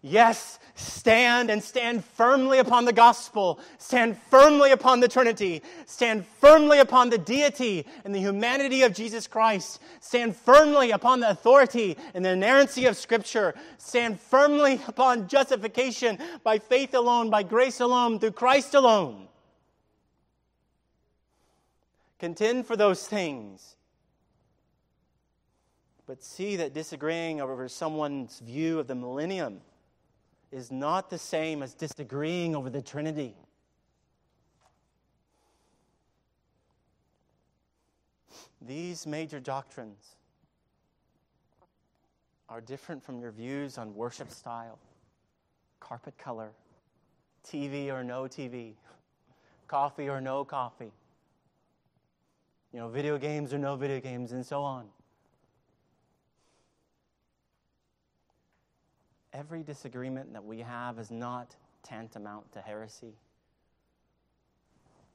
Yes, 0.00 0.60
stand 0.76 1.50
and 1.50 1.62
stand 1.62 2.04
firmly 2.04 2.60
upon 2.60 2.84
the 2.84 2.92
gospel. 2.92 3.58
Stand 3.78 4.16
firmly 4.30 4.70
upon 4.70 5.00
the 5.00 5.08
Trinity. 5.08 5.62
Stand 5.86 6.24
firmly 6.40 6.78
upon 6.78 7.10
the 7.10 7.18
deity 7.18 7.84
and 8.04 8.14
the 8.14 8.20
humanity 8.20 8.82
of 8.82 8.94
Jesus 8.94 9.26
Christ. 9.26 9.80
Stand 10.00 10.36
firmly 10.36 10.92
upon 10.92 11.18
the 11.18 11.30
authority 11.30 11.96
and 12.14 12.24
the 12.24 12.30
inerrancy 12.30 12.86
of 12.86 12.96
Scripture. 12.96 13.54
Stand 13.78 14.20
firmly 14.20 14.80
upon 14.86 15.26
justification 15.26 16.18
by 16.44 16.60
faith 16.60 16.94
alone, 16.94 17.28
by 17.28 17.42
grace 17.42 17.80
alone, 17.80 18.20
through 18.20 18.32
Christ 18.32 18.74
alone. 18.74 19.26
Contend 22.20 22.66
for 22.66 22.76
those 22.76 23.06
things. 23.06 23.74
But 26.06 26.22
see 26.22 26.56
that 26.56 26.72
disagreeing 26.72 27.40
over 27.40 27.68
someone's 27.68 28.38
view 28.38 28.78
of 28.78 28.86
the 28.86 28.94
millennium 28.94 29.60
is 30.50 30.70
not 30.70 31.10
the 31.10 31.18
same 31.18 31.62
as 31.62 31.74
disagreeing 31.74 32.56
over 32.56 32.70
the 32.70 32.82
Trinity. 32.82 33.34
These 38.60 39.06
major 39.06 39.40
doctrines 39.40 40.16
are 42.48 42.60
different 42.60 43.04
from 43.04 43.20
your 43.20 43.30
views 43.30 43.78
on 43.78 43.94
worship 43.94 44.30
style, 44.30 44.78
carpet 45.80 46.16
color, 46.18 46.50
TV 47.46 47.90
or 47.92 48.02
no 48.02 48.22
TV, 48.22 48.72
coffee 49.68 50.08
or 50.08 50.20
no 50.20 50.44
coffee, 50.44 50.92
you 52.72 52.78
know, 52.78 52.88
video 52.88 53.18
games 53.18 53.52
or 53.52 53.58
no 53.58 53.76
video 53.76 54.00
games, 54.00 54.32
and 54.32 54.44
so 54.44 54.62
on. 54.62 54.86
Every 59.32 59.62
disagreement 59.62 60.32
that 60.32 60.44
we 60.44 60.60
have 60.60 60.98
is 60.98 61.10
not 61.10 61.54
tantamount 61.82 62.50
to 62.52 62.60
heresy. 62.60 63.14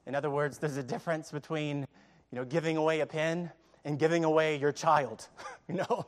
In 0.06 0.14
other 0.14 0.30
words, 0.30 0.58
there's 0.58 0.76
a 0.76 0.82
difference 0.82 1.30
between, 1.30 1.80
you 1.80 2.36
know, 2.36 2.44
giving 2.44 2.76
away 2.76 3.00
a 3.00 3.06
pen 3.06 3.50
and 3.84 3.98
giving 3.98 4.24
away 4.24 4.56
your 4.56 4.72
child, 4.72 5.28
you 5.68 5.74
know? 5.74 6.06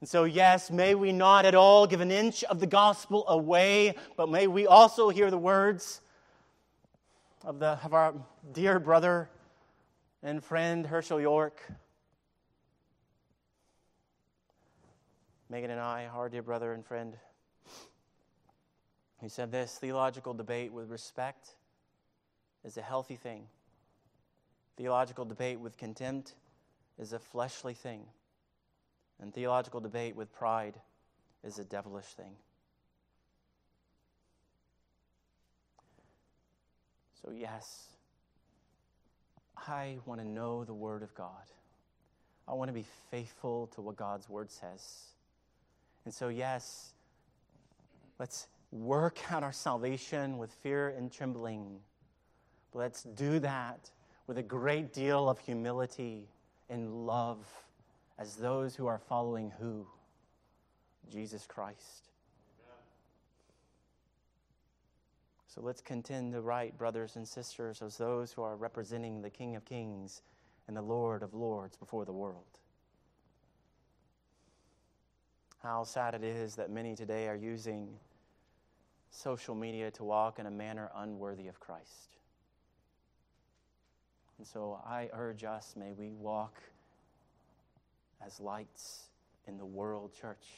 And 0.00 0.08
so, 0.08 0.24
yes, 0.24 0.70
may 0.70 0.96
we 0.96 1.12
not 1.12 1.44
at 1.44 1.54
all 1.54 1.86
give 1.86 2.00
an 2.00 2.10
inch 2.10 2.42
of 2.44 2.58
the 2.58 2.66
gospel 2.66 3.24
away, 3.28 3.94
but 4.16 4.28
may 4.28 4.48
we 4.48 4.66
also 4.66 5.10
hear 5.10 5.30
the 5.30 5.38
words 5.38 6.00
of, 7.44 7.60
the, 7.60 7.78
of 7.84 7.94
our 7.94 8.14
dear 8.52 8.80
brother 8.80 9.30
and 10.22 10.42
friend 10.42 10.86
Hershael 10.86 11.20
York. 11.20 11.60
Megan 15.52 15.70
and 15.70 15.80
I, 15.80 16.06
our 16.06 16.30
dear 16.30 16.40
brother 16.40 16.72
and 16.72 16.82
friend, 16.82 17.14
he 19.20 19.28
said 19.28 19.52
this 19.52 19.76
theological 19.78 20.32
debate 20.32 20.72
with 20.72 20.88
respect 20.88 21.56
is 22.64 22.78
a 22.78 22.80
healthy 22.80 23.16
thing. 23.16 23.42
Theological 24.78 25.26
debate 25.26 25.60
with 25.60 25.76
contempt 25.76 26.32
is 26.98 27.12
a 27.12 27.18
fleshly 27.18 27.74
thing. 27.74 28.06
And 29.20 29.34
theological 29.34 29.80
debate 29.80 30.16
with 30.16 30.32
pride 30.32 30.80
is 31.44 31.58
a 31.58 31.64
devilish 31.64 32.06
thing. 32.06 32.32
So, 37.22 37.30
yes, 37.30 37.88
I 39.58 39.98
want 40.06 40.22
to 40.22 40.26
know 40.26 40.64
the 40.64 40.72
Word 40.72 41.02
of 41.02 41.14
God. 41.14 41.44
I 42.48 42.54
want 42.54 42.70
to 42.70 42.72
be 42.72 42.86
faithful 43.10 43.66
to 43.74 43.82
what 43.82 43.96
God's 43.96 44.30
Word 44.30 44.50
says. 44.50 45.11
And 46.04 46.12
so, 46.12 46.28
yes, 46.28 46.92
let's 48.18 48.48
work 48.70 49.18
out 49.30 49.42
our 49.42 49.52
salvation 49.52 50.38
with 50.38 50.52
fear 50.52 50.88
and 50.90 51.12
trembling. 51.12 51.80
But 52.72 52.80
let's 52.80 53.02
do 53.02 53.38
that 53.40 53.90
with 54.26 54.38
a 54.38 54.42
great 54.42 54.92
deal 54.92 55.28
of 55.28 55.38
humility 55.38 56.28
and 56.70 57.06
love 57.06 57.46
as 58.18 58.36
those 58.36 58.74
who 58.74 58.86
are 58.86 58.98
following 58.98 59.52
who? 59.60 59.86
Jesus 61.10 61.46
Christ. 61.46 62.08
So 65.46 65.60
let's 65.60 65.82
contend 65.82 66.32
the 66.32 66.40
right, 66.40 66.76
brothers 66.78 67.16
and 67.16 67.28
sisters, 67.28 67.82
as 67.82 67.98
those 67.98 68.32
who 68.32 68.40
are 68.42 68.56
representing 68.56 69.20
the 69.20 69.28
King 69.28 69.54
of 69.54 69.66
Kings 69.66 70.22
and 70.66 70.74
the 70.74 70.82
Lord 70.82 71.22
of 71.22 71.34
Lords 71.34 71.76
before 71.76 72.06
the 72.06 72.12
world. 72.12 72.58
How 75.62 75.84
sad 75.84 76.16
it 76.16 76.24
is 76.24 76.56
that 76.56 76.70
many 76.70 76.96
today 76.96 77.28
are 77.28 77.36
using 77.36 77.88
social 79.10 79.54
media 79.54 79.92
to 79.92 80.02
walk 80.02 80.40
in 80.40 80.46
a 80.46 80.50
manner 80.50 80.90
unworthy 80.96 81.46
of 81.46 81.60
Christ. 81.60 82.16
And 84.38 84.46
so 84.46 84.80
I 84.84 85.08
urge 85.12 85.44
us, 85.44 85.74
may 85.78 85.92
we 85.92 86.10
walk 86.10 86.60
as 88.26 88.40
lights 88.40 89.04
in 89.46 89.56
the 89.56 89.64
world, 89.64 90.12
church. 90.12 90.48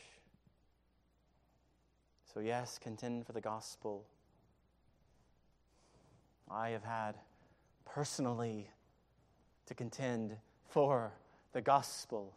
So, 2.32 2.40
yes, 2.40 2.78
contend 2.78 3.26
for 3.26 3.32
the 3.32 3.42
gospel. 3.42 4.06
I 6.50 6.70
have 6.70 6.84
had 6.84 7.16
personally 7.84 8.70
to 9.66 9.74
contend 9.74 10.36
for 10.70 11.12
the 11.52 11.60
gospel 11.60 12.32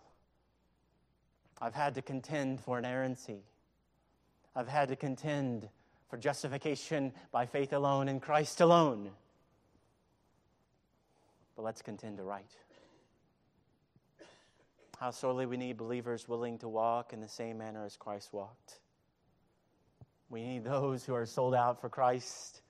I've 1.62 1.74
had 1.74 1.96
to 1.96 2.02
contend 2.02 2.62
for 2.62 2.78
inerrancy. 2.78 3.44
I've 4.56 4.68
had 4.68 4.90
to 4.90 4.96
contend 4.96 5.70
for 6.10 6.18
justification 6.18 7.14
by 7.32 7.46
faith 7.46 7.74
alone 7.74 8.08
in 8.08 8.20
Christ 8.20 8.62
alone. 8.62 9.10
But 11.56 11.64
let's 11.64 11.82
contend 11.82 12.18
to 12.18 12.24
right. 12.24 12.52
How 15.00 15.12
sorely 15.12 15.46
we 15.46 15.58
need 15.58 15.78
believers 15.78 16.28
willing 16.28 16.58
to 16.60 16.68
walk 16.68 17.14
in 17.14 17.22
the 17.22 17.28
same 17.28 17.58
manner 17.58 17.86
as 17.86 17.98
Christ 17.98 18.30
walked. 18.32 18.80
We 20.30 20.44
need 20.44 20.64
those 20.64 21.06
who 21.06 21.14
are 21.14 21.26
sold 21.26 21.56
out 21.56 21.82
for 21.82 21.90
Christ, 21.90 22.62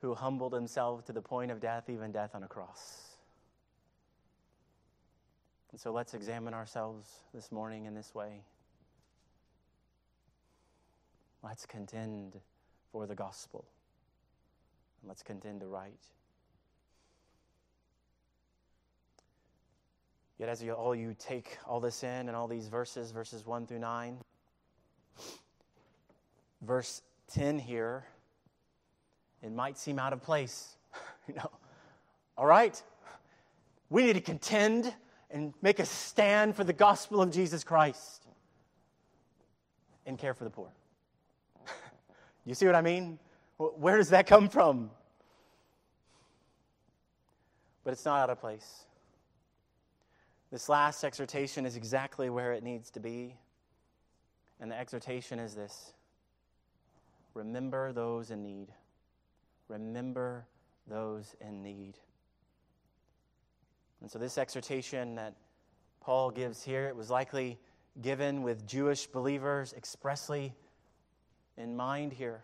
who 0.00 0.14
humbled 0.14 0.52
himself 0.52 1.04
to 1.06 1.12
the 1.12 1.22
point 1.22 1.50
of 1.50 1.60
death, 1.60 1.88
even 1.88 2.12
death 2.12 2.34
on 2.34 2.42
a 2.42 2.48
cross. 2.48 3.11
And 5.72 5.80
so 5.80 5.90
let's 5.90 6.12
examine 6.12 6.52
ourselves 6.52 7.08
this 7.32 7.50
morning 7.50 7.86
in 7.86 7.94
this 7.94 8.14
way. 8.14 8.42
Let's 11.42 11.64
contend 11.66 12.38
for 12.92 13.06
the 13.06 13.14
gospel. 13.14 13.64
And 15.00 15.08
let's 15.08 15.22
contend 15.22 15.60
to 15.60 15.66
right. 15.66 15.98
Yet, 20.38 20.48
as 20.48 20.62
you, 20.62 20.72
all 20.72 20.94
you 20.94 21.14
take 21.18 21.56
all 21.66 21.80
this 21.80 22.02
in 22.02 22.28
and 22.28 22.34
all 22.36 22.48
these 22.48 22.68
verses, 22.68 23.10
verses 23.10 23.46
1 23.46 23.66
through 23.66 23.78
9, 23.78 24.18
verse 26.60 27.02
10 27.32 27.58
here, 27.58 28.04
it 29.42 29.52
might 29.52 29.78
seem 29.78 29.98
out 29.98 30.12
of 30.12 30.22
place. 30.22 30.76
you 31.28 31.34
know, 31.34 31.50
all 32.36 32.46
right, 32.46 32.82
we 33.88 34.02
need 34.02 34.14
to 34.14 34.20
contend 34.20 34.92
and 35.32 35.54
make 35.62 35.78
a 35.78 35.86
stand 35.86 36.54
for 36.54 36.62
the 36.62 36.72
gospel 36.72 37.22
of 37.22 37.32
Jesus 37.32 37.64
Christ 37.64 38.26
and 40.06 40.18
care 40.18 40.34
for 40.34 40.44
the 40.44 40.50
poor. 40.50 40.68
you 42.44 42.54
see 42.54 42.66
what 42.66 42.74
I 42.74 42.82
mean? 42.82 43.18
Where 43.56 43.96
does 43.96 44.10
that 44.10 44.26
come 44.26 44.48
from? 44.48 44.90
But 47.82 47.92
it's 47.92 48.04
not 48.04 48.20
out 48.20 48.30
of 48.30 48.40
place. 48.40 48.84
This 50.50 50.68
last 50.68 51.02
exhortation 51.02 51.64
is 51.64 51.76
exactly 51.76 52.28
where 52.28 52.52
it 52.52 52.62
needs 52.62 52.90
to 52.90 53.00
be. 53.00 53.34
And 54.60 54.70
the 54.70 54.78
exhortation 54.78 55.38
is 55.38 55.54
this 55.54 55.94
Remember 57.34 57.92
those 57.92 58.30
in 58.30 58.42
need. 58.42 58.68
Remember 59.68 60.44
those 60.86 61.34
in 61.40 61.62
need. 61.62 61.94
And 64.02 64.10
so, 64.10 64.18
this 64.18 64.36
exhortation 64.36 65.14
that 65.14 65.34
Paul 66.00 66.32
gives 66.32 66.64
here, 66.64 66.88
it 66.88 66.96
was 66.96 67.08
likely 67.08 67.56
given 68.00 68.42
with 68.42 68.66
Jewish 68.66 69.06
believers 69.06 69.72
expressly 69.76 70.52
in 71.56 71.76
mind 71.76 72.12
here. 72.12 72.42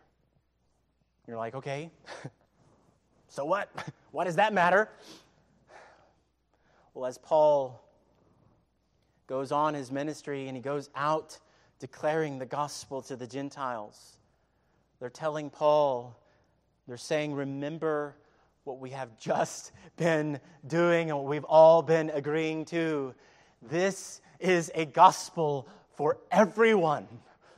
You're 1.27 1.37
like, 1.37 1.57
okay, 1.57 1.91
so 3.29 3.45
what? 3.45 3.71
Why 4.13 4.25
does 4.25 4.37
that 4.37 4.53
matter? 4.53 4.89
Well, 6.95 7.07
as 7.07 7.19
Paul 7.19 7.83
goes 9.27 9.51
on 9.51 9.75
his 9.75 9.91
ministry 9.91 10.47
and 10.47 10.57
he 10.57 10.63
goes 10.63 10.91
out 10.95 11.39
declaring 11.81 12.39
the 12.39 12.47
gospel 12.47 13.03
to 13.03 13.17
the 13.17 13.27
Gentiles, 13.27 14.17
they're 15.01 15.11
telling 15.11 15.51
Paul, 15.51 16.17
they're 16.87 16.97
saying, 16.97 17.35
remember 17.35 18.15
what 18.69 18.81
we 18.81 18.91
have 18.91 19.17
just 19.19 19.73
been 19.97 20.39
doing 20.67 21.09
and 21.09 21.19
what 21.19 21.27
we've 21.27 21.45
all 21.45 21.81
been 21.81 22.11
agreeing 22.11 22.67
to. 22.67 23.15
This 23.63 24.21
is 24.39 24.71
a 24.75 24.85
gospel 24.85 25.67
for 25.95 26.19
everyone, 26.31 27.09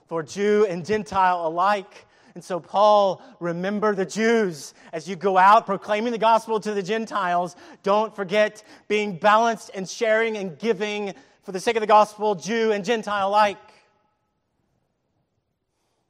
for 0.06 0.22
Jew 0.22 0.66
and 0.68 0.86
Gentile 0.86 1.48
alike. 1.48 2.06
And 2.36 2.44
so, 2.44 2.60
Paul, 2.60 3.20
remember 3.40 3.92
the 3.92 4.06
Jews 4.06 4.72
as 4.92 5.08
you 5.08 5.16
go 5.16 5.36
out 5.36 5.66
proclaiming 5.66 6.12
the 6.12 6.18
gospel 6.18 6.60
to 6.60 6.72
the 6.72 6.82
Gentiles. 6.82 7.56
Don't 7.82 8.14
forget 8.14 8.62
being 8.86 9.16
balanced 9.16 9.72
and 9.74 9.88
sharing 9.88 10.36
and 10.36 10.56
giving 10.60 11.12
for 11.42 11.50
the 11.50 11.58
sake 11.58 11.74
of 11.74 11.80
the 11.80 11.88
gospel, 11.88 12.36
Jew 12.36 12.70
and 12.70 12.84
Gentile 12.84 13.28
alike. 13.28 13.58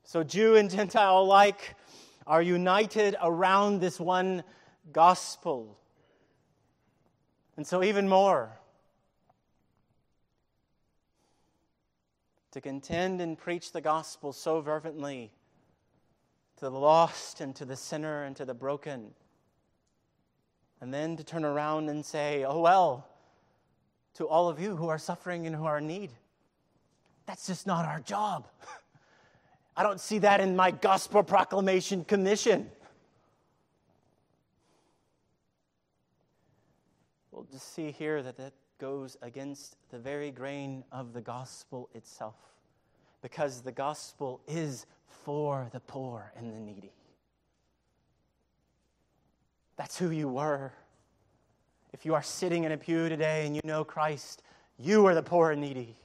So, 0.04 0.22
Jew 0.22 0.56
and 0.56 0.68
Gentile 0.68 1.20
alike 1.20 1.74
are 2.26 2.42
united 2.42 3.16
around 3.22 3.80
this 3.80 3.98
one 3.98 4.44
gospel. 4.92 5.78
And 7.56 7.66
so, 7.66 7.82
even 7.82 8.08
more, 8.08 8.58
to 12.52 12.60
contend 12.60 13.20
and 13.20 13.38
preach 13.38 13.72
the 13.72 13.80
gospel 13.80 14.32
so 14.32 14.62
fervently 14.62 15.30
to 16.56 16.68
the 16.68 16.70
lost 16.70 17.40
and 17.40 17.54
to 17.56 17.64
the 17.64 17.76
sinner 17.76 18.24
and 18.24 18.36
to 18.36 18.44
the 18.44 18.54
broken. 18.54 19.10
And 20.80 20.92
then 20.92 21.16
to 21.16 21.24
turn 21.24 21.44
around 21.44 21.88
and 21.88 22.04
say, 22.04 22.44
oh, 22.44 22.60
well, 22.60 23.06
to 24.14 24.26
all 24.26 24.48
of 24.48 24.60
you 24.60 24.76
who 24.76 24.88
are 24.88 24.98
suffering 24.98 25.46
and 25.46 25.54
who 25.54 25.64
are 25.64 25.78
in 25.78 25.86
need. 25.86 26.10
That's 27.26 27.46
just 27.46 27.66
not 27.66 27.84
our 27.84 28.00
job. 28.00 28.48
I 29.76 29.82
don't 29.82 30.00
see 30.00 30.18
that 30.18 30.40
in 30.40 30.56
my 30.56 30.70
gospel 30.70 31.22
proclamation 31.22 32.04
commission. 32.04 32.70
We'll 37.40 37.48
just 37.50 37.72
see 37.74 37.90
here 37.90 38.22
that 38.22 38.36
that 38.36 38.52
goes 38.78 39.16
against 39.22 39.74
the 39.90 39.98
very 39.98 40.30
grain 40.30 40.84
of 40.92 41.14
the 41.14 41.22
gospel 41.22 41.88
itself 41.94 42.34
because 43.22 43.62
the 43.62 43.72
gospel 43.72 44.42
is 44.46 44.84
for 45.06 45.70
the 45.72 45.80
poor 45.80 46.34
and 46.36 46.52
the 46.52 46.60
needy. 46.60 46.92
That's 49.78 49.96
who 49.96 50.10
you 50.10 50.28
were. 50.28 50.74
If 51.94 52.04
you 52.04 52.12
are 52.12 52.22
sitting 52.22 52.64
in 52.64 52.72
a 52.72 52.76
pew 52.76 53.08
today 53.08 53.46
and 53.46 53.56
you 53.56 53.62
know 53.64 53.84
Christ, 53.84 54.42
you 54.76 55.06
are 55.06 55.14
the 55.14 55.22
poor 55.22 55.50
and 55.50 55.62
needy. 55.62 55.96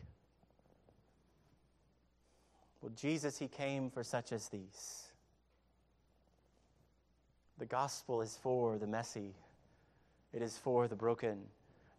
Well, 2.82 2.94
Jesus, 2.96 3.38
He 3.38 3.50
came 3.50 3.90
for 3.90 4.06
such 4.06 4.32
as 4.32 4.48
these. 4.48 5.04
The 7.58 7.66
gospel 7.66 8.22
is 8.22 8.40
for 8.42 8.78
the 8.78 8.88
messy, 8.88 9.36
it 10.34 10.42
is 10.42 10.58
for 10.58 10.88
the 10.88 10.96
broken, 10.96 11.40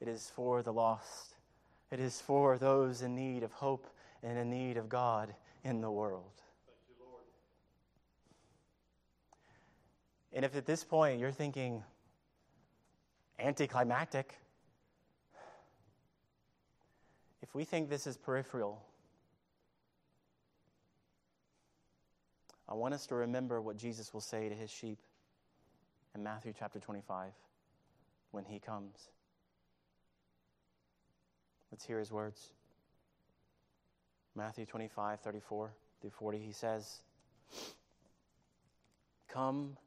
it 0.00 0.08
is 0.08 0.30
for 0.34 0.62
the 0.62 0.72
lost, 0.72 1.36
it 1.90 2.00
is 2.00 2.20
for 2.20 2.58
those 2.58 3.02
in 3.02 3.14
need 3.14 3.42
of 3.42 3.52
hope 3.52 3.86
and 4.22 4.38
in 4.38 4.50
need 4.50 4.76
of 4.76 4.88
God 4.88 5.34
in 5.64 5.80
the 5.80 5.90
world. 5.90 6.42
And 10.32 10.44
if 10.44 10.54
at 10.54 10.66
this 10.66 10.84
point 10.84 11.18
you're 11.18 11.32
thinking 11.32 11.82
anticlimactic, 13.38 14.34
if 17.42 17.54
we 17.54 17.64
think 17.64 17.88
this 17.88 18.06
is 18.06 18.16
peripheral, 18.16 18.82
I 22.68 22.74
want 22.74 22.92
us 22.92 23.06
to 23.06 23.14
remember 23.14 23.60
what 23.60 23.76
Jesus 23.76 24.12
will 24.12 24.20
say 24.20 24.48
to 24.48 24.54
his 24.54 24.70
sheep 24.70 24.98
in 26.14 26.22
Matthew 26.22 26.52
chapter 26.58 26.80
25 26.80 27.32
when 28.36 28.44
he 28.44 28.58
comes. 28.58 29.08
Let's 31.72 31.86
hear 31.86 31.98
his 31.98 32.12
words. 32.12 32.52
Matthew 34.34 34.66
25, 34.66 35.20
34 35.20 35.72
through 36.02 36.10
40, 36.10 36.38
he 36.38 36.52
says, 36.52 37.00
Come 39.26 39.78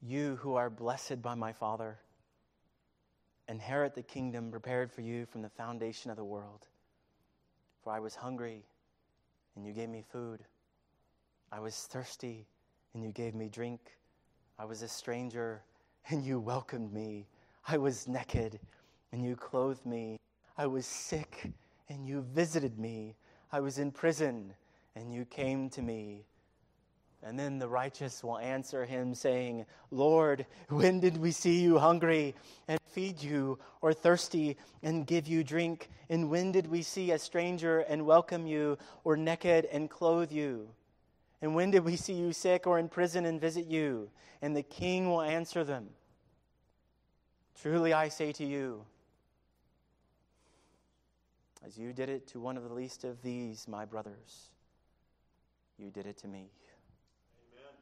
you 0.00 0.36
who 0.36 0.54
are 0.54 0.70
blessed 0.70 1.20
by 1.20 1.34
my 1.34 1.52
Father, 1.52 1.98
inherit 3.50 3.94
the 3.94 4.02
kingdom 4.02 4.50
prepared 4.50 4.90
for 4.90 5.02
you 5.02 5.26
from 5.26 5.42
the 5.42 5.50
foundation 5.50 6.10
of 6.10 6.16
the 6.16 6.24
world. 6.24 6.66
For 7.82 7.92
I 7.92 8.00
was 8.00 8.14
hungry, 8.14 8.64
and 9.56 9.66
you 9.66 9.74
gave 9.74 9.90
me 9.90 10.02
food. 10.10 10.40
I 11.52 11.60
was 11.60 11.76
thirsty, 11.76 12.46
and 12.94 13.04
you 13.04 13.12
gave 13.12 13.34
me 13.34 13.50
drink. 13.50 13.98
I 14.58 14.64
was 14.64 14.80
a 14.80 14.88
stranger, 14.88 15.60
and 16.08 16.24
you 16.24 16.40
welcomed 16.40 16.90
me. 16.90 17.26
I 17.66 17.78
was 17.78 18.06
naked, 18.06 18.60
and 19.10 19.24
you 19.24 19.36
clothed 19.36 19.86
me. 19.86 20.20
I 20.58 20.66
was 20.66 20.84
sick, 20.84 21.50
and 21.88 22.06
you 22.06 22.20
visited 22.20 22.78
me. 22.78 23.16
I 23.50 23.60
was 23.60 23.78
in 23.78 23.90
prison, 23.90 24.52
and 24.94 25.14
you 25.14 25.24
came 25.24 25.70
to 25.70 25.80
me. 25.80 26.26
And 27.22 27.38
then 27.38 27.58
the 27.58 27.68
righteous 27.68 28.22
will 28.22 28.36
answer 28.36 28.84
him, 28.84 29.14
saying, 29.14 29.64
Lord, 29.90 30.44
when 30.68 31.00
did 31.00 31.16
we 31.16 31.32
see 31.32 31.62
you 31.62 31.78
hungry 31.78 32.34
and 32.68 32.78
feed 32.92 33.22
you, 33.22 33.58
or 33.80 33.94
thirsty 33.94 34.58
and 34.82 35.06
give 35.06 35.26
you 35.26 35.42
drink? 35.42 35.88
And 36.10 36.28
when 36.28 36.52
did 36.52 36.66
we 36.66 36.82
see 36.82 37.12
a 37.12 37.18
stranger 37.18 37.80
and 37.80 38.04
welcome 38.04 38.46
you, 38.46 38.76
or 39.04 39.16
naked 39.16 39.64
and 39.72 39.88
clothe 39.88 40.30
you? 40.30 40.68
And 41.40 41.54
when 41.54 41.70
did 41.70 41.82
we 41.82 41.96
see 41.96 42.12
you 42.12 42.34
sick 42.34 42.66
or 42.66 42.78
in 42.78 42.90
prison 42.90 43.24
and 43.24 43.40
visit 43.40 43.66
you? 43.66 44.10
And 44.42 44.54
the 44.54 44.62
king 44.62 45.08
will 45.08 45.22
answer 45.22 45.64
them 45.64 45.88
Truly 47.60 47.92
I 47.92 48.08
say 48.08 48.32
to 48.32 48.44
you, 48.44 48.84
as 51.66 51.78
you 51.78 51.92
did 51.92 52.08
it 52.08 52.26
to 52.28 52.40
one 52.40 52.56
of 52.56 52.68
the 52.68 52.74
least 52.74 53.04
of 53.04 53.22
these, 53.22 53.66
my 53.66 53.84
brothers, 53.84 54.50
you 55.78 55.90
did 55.90 56.06
it 56.06 56.18
to 56.18 56.28
me. 56.28 56.50
Amen. 57.54 57.72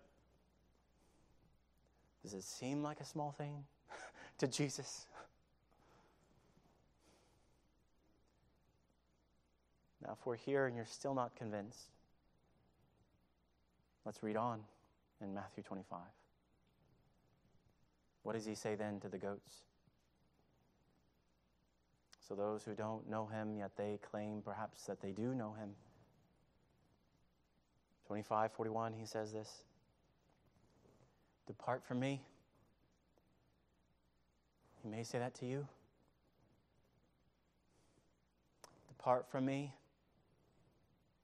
Does 2.22 2.34
it 2.34 2.44
seem 2.44 2.82
like 2.82 3.00
a 3.00 3.04
small 3.04 3.32
thing 3.32 3.64
to 4.38 4.46
Jesus? 4.46 5.06
Now, 10.04 10.12
if 10.12 10.26
we're 10.26 10.36
here 10.36 10.66
and 10.66 10.76
you're 10.76 10.84
still 10.84 11.14
not 11.14 11.34
convinced, 11.36 11.90
let's 14.04 14.22
read 14.22 14.36
on 14.36 14.60
in 15.20 15.32
Matthew 15.32 15.62
25. 15.62 15.98
What 18.22 18.34
does 18.34 18.46
he 18.46 18.54
say 18.54 18.74
then 18.74 19.00
to 19.00 19.08
the 19.08 19.18
goats? 19.18 19.62
So, 22.20 22.34
those 22.34 22.64
who 22.64 22.74
don't 22.74 23.10
know 23.10 23.26
him, 23.26 23.56
yet 23.56 23.72
they 23.76 23.98
claim 24.10 24.42
perhaps 24.44 24.84
that 24.84 25.00
they 25.00 25.10
do 25.10 25.34
know 25.34 25.54
him. 25.54 25.70
25 28.06 28.52
41, 28.52 28.92
he 28.92 29.06
says 29.06 29.32
this. 29.32 29.64
Depart 31.46 31.84
from 31.84 32.00
me. 32.00 32.22
He 34.82 34.88
may 34.88 35.02
say 35.02 35.18
that 35.18 35.34
to 35.36 35.46
you. 35.46 35.66
Depart 38.88 39.28
from 39.28 39.44
me, 39.44 39.74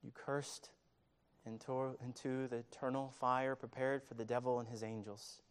you 0.02 0.10
cursed, 0.12 0.70
into, 1.46 1.96
into 2.04 2.48
the 2.48 2.56
eternal 2.56 3.12
fire 3.20 3.54
prepared 3.54 4.02
for 4.02 4.14
the 4.14 4.24
devil 4.24 4.58
and 4.58 4.68
his 4.68 4.82
angels. 4.82 5.42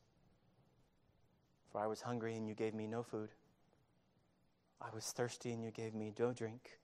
For 1.77 1.83
I 1.83 1.87
was 1.87 2.01
hungry 2.01 2.35
and 2.35 2.47
you 2.47 2.55
gave 2.55 2.73
me 2.73 2.87
no 2.87 3.03
food. 3.03 3.29
I 4.81 4.87
was 4.95 5.11
thirsty 5.11 5.51
and 5.51 5.63
you 5.63 5.69
gave 5.69 5.93
me 5.93 6.11
no 6.17 6.33
drink. 6.33 6.79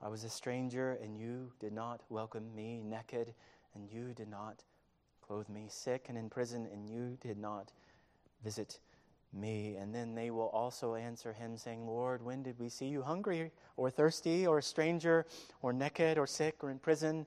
I 0.00 0.06
was 0.06 0.22
a 0.22 0.28
stranger 0.28 0.96
and 1.02 1.18
you 1.18 1.50
did 1.58 1.72
not 1.72 2.02
welcome 2.08 2.54
me, 2.54 2.80
naked 2.84 3.34
and 3.74 3.90
you 3.90 4.12
did 4.14 4.28
not 4.28 4.62
clothe 5.20 5.48
me, 5.48 5.66
sick 5.68 6.06
and 6.08 6.16
in 6.16 6.30
prison, 6.30 6.68
and 6.72 6.88
you 6.88 7.18
did 7.20 7.38
not 7.38 7.72
visit 8.44 8.78
me. 9.32 9.74
And 9.74 9.92
then 9.92 10.14
they 10.14 10.30
will 10.30 10.50
also 10.50 10.94
answer 10.94 11.32
him, 11.32 11.56
saying, 11.56 11.84
Lord, 11.84 12.22
when 12.22 12.44
did 12.44 12.56
we 12.60 12.68
see 12.68 12.86
you 12.86 13.02
hungry 13.02 13.50
or 13.76 13.90
thirsty 13.90 14.46
or 14.46 14.58
a 14.58 14.62
stranger 14.62 15.26
or 15.60 15.72
naked 15.72 16.18
or 16.18 16.26
sick 16.28 16.62
or 16.62 16.70
in 16.70 16.78
prison 16.78 17.26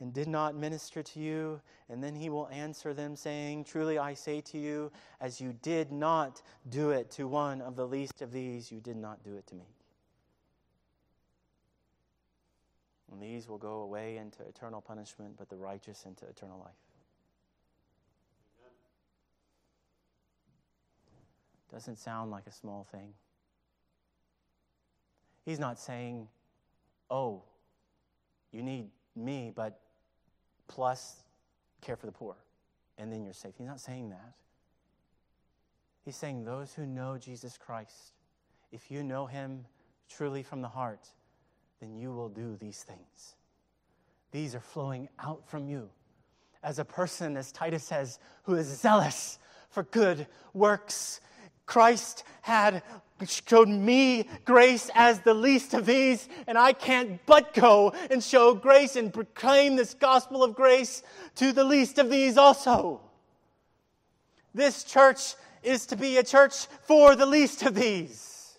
and 0.00 0.12
did 0.12 0.28
not 0.28 0.56
minister 0.56 1.02
to 1.02 1.20
you? 1.20 1.60
And 1.88 2.02
then 2.02 2.14
he 2.14 2.28
will 2.30 2.48
answer 2.48 2.94
them, 2.94 3.16
saying, 3.16 3.64
Truly 3.64 3.98
I 3.98 4.14
say 4.14 4.40
to 4.42 4.58
you, 4.58 4.90
as 5.20 5.40
you 5.40 5.54
did 5.62 5.92
not 5.92 6.42
do 6.68 6.90
it 6.90 7.10
to 7.12 7.28
one 7.28 7.60
of 7.60 7.76
the 7.76 7.86
least 7.86 8.22
of 8.22 8.32
these, 8.32 8.72
you 8.72 8.80
did 8.80 8.96
not 8.96 9.22
do 9.22 9.36
it 9.36 9.46
to 9.48 9.54
me. 9.54 9.66
And 13.12 13.20
these 13.20 13.48
will 13.48 13.58
go 13.58 13.80
away 13.80 14.16
into 14.16 14.42
eternal 14.42 14.80
punishment, 14.80 15.34
but 15.36 15.48
the 15.48 15.56
righteous 15.56 16.04
into 16.06 16.26
eternal 16.26 16.58
life. 16.58 16.74
doesn't 21.72 21.98
sound 21.98 22.30
like 22.30 22.46
a 22.46 22.52
small 22.52 22.86
thing. 22.90 23.14
He's 25.44 25.58
not 25.58 25.78
saying, 25.78 26.28
oh, 27.10 27.42
you 28.52 28.62
need 28.62 28.88
me, 29.16 29.52
but 29.54 29.80
plus 30.70 31.16
care 31.80 31.96
for 31.96 32.06
the 32.06 32.12
poor, 32.12 32.36
and 32.96 33.12
then 33.12 33.24
you're 33.24 33.34
safe. 33.34 33.54
He's 33.58 33.66
not 33.66 33.80
saying 33.80 34.10
that. 34.10 34.34
He's 36.04 36.16
saying 36.16 36.44
those 36.44 36.72
who 36.72 36.86
know 36.86 37.18
Jesus 37.18 37.58
Christ, 37.58 38.12
if 38.70 38.90
you 38.90 39.02
know 39.02 39.26
him 39.26 39.64
truly 40.08 40.42
from 40.44 40.62
the 40.62 40.68
heart, 40.68 41.08
then 41.80 41.96
you 41.96 42.12
will 42.12 42.28
do 42.28 42.56
these 42.56 42.82
things. 42.84 43.34
These 44.30 44.54
are 44.54 44.60
flowing 44.60 45.08
out 45.18 45.48
from 45.48 45.66
you. 45.66 45.90
As 46.62 46.78
a 46.78 46.84
person, 46.84 47.36
as 47.36 47.50
Titus 47.50 47.82
says, 47.82 48.20
who 48.44 48.54
is 48.54 48.66
zealous 48.66 49.38
for 49.70 49.82
good 49.82 50.26
works, 50.54 51.20
Christ 51.66 52.22
had 52.42 52.82
showed 53.26 53.68
me 53.68 54.28
grace 54.44 54.90
as 54.94 55.20
the 55.20 55.34
least 55.34 55.74
of 55.74 55.86
these, 55.86 56.28
and 56.46 56.56
I 56.56 56.72
can't 56.72 57.24
but 57.26 57.54
go 57.54 57.92
and 58.10 58.22
show 58.22 58.54
grace 58.54 58.96
and 58.96 59.12
proclaim 59.12 59.76
this 59.76 59.94
gospel 59.94 60.42
of 60.42 60.54
grace 60.54 61.02
to 61.36 61.52
the 61.52 61.64
least 61.64 61.98
of 61.98 62.10
these 62.10 62.36
also. 62.36 63.00
This 64.54 64.84
church 64.84 65.34
is 65.62 65.86
to 65.86 65.96
be 65.96 66.16
a 66.16 66.24
church 66.24 66.66
for 66.82 67.14
the 67.14 67.26
least 67.26 67.62
of 67.62 67.74
these. 67.74 68.58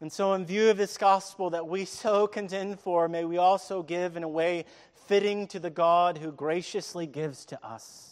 And 0.00 0.12
so, 0.12 0.34
in 0.34 0.46
view 0.46 0.70
of 0.70 0.76
this 0.76 0.96
gospel 0.96 1.50
that 1.50 1.66
we 1.66 1.84
so 1.84 2.28
contend 2.28 2.78
for, 2.78 3.08
may 3.08 3.24
we 3.24 3.36
also 3.36 3.82
give 3.82 4.16
in 4.16 4.22
a 4.22 4.28
way 4.28 4.64
fitting 5.06 5.48
to 5.48 5.58
the 5.58 5.70
God 5.70 6.18
who 6.18 6.30
graciously 6.30 7.06
gives 7.06 7.44
to 7.46 7.66
us. 7.66 8.07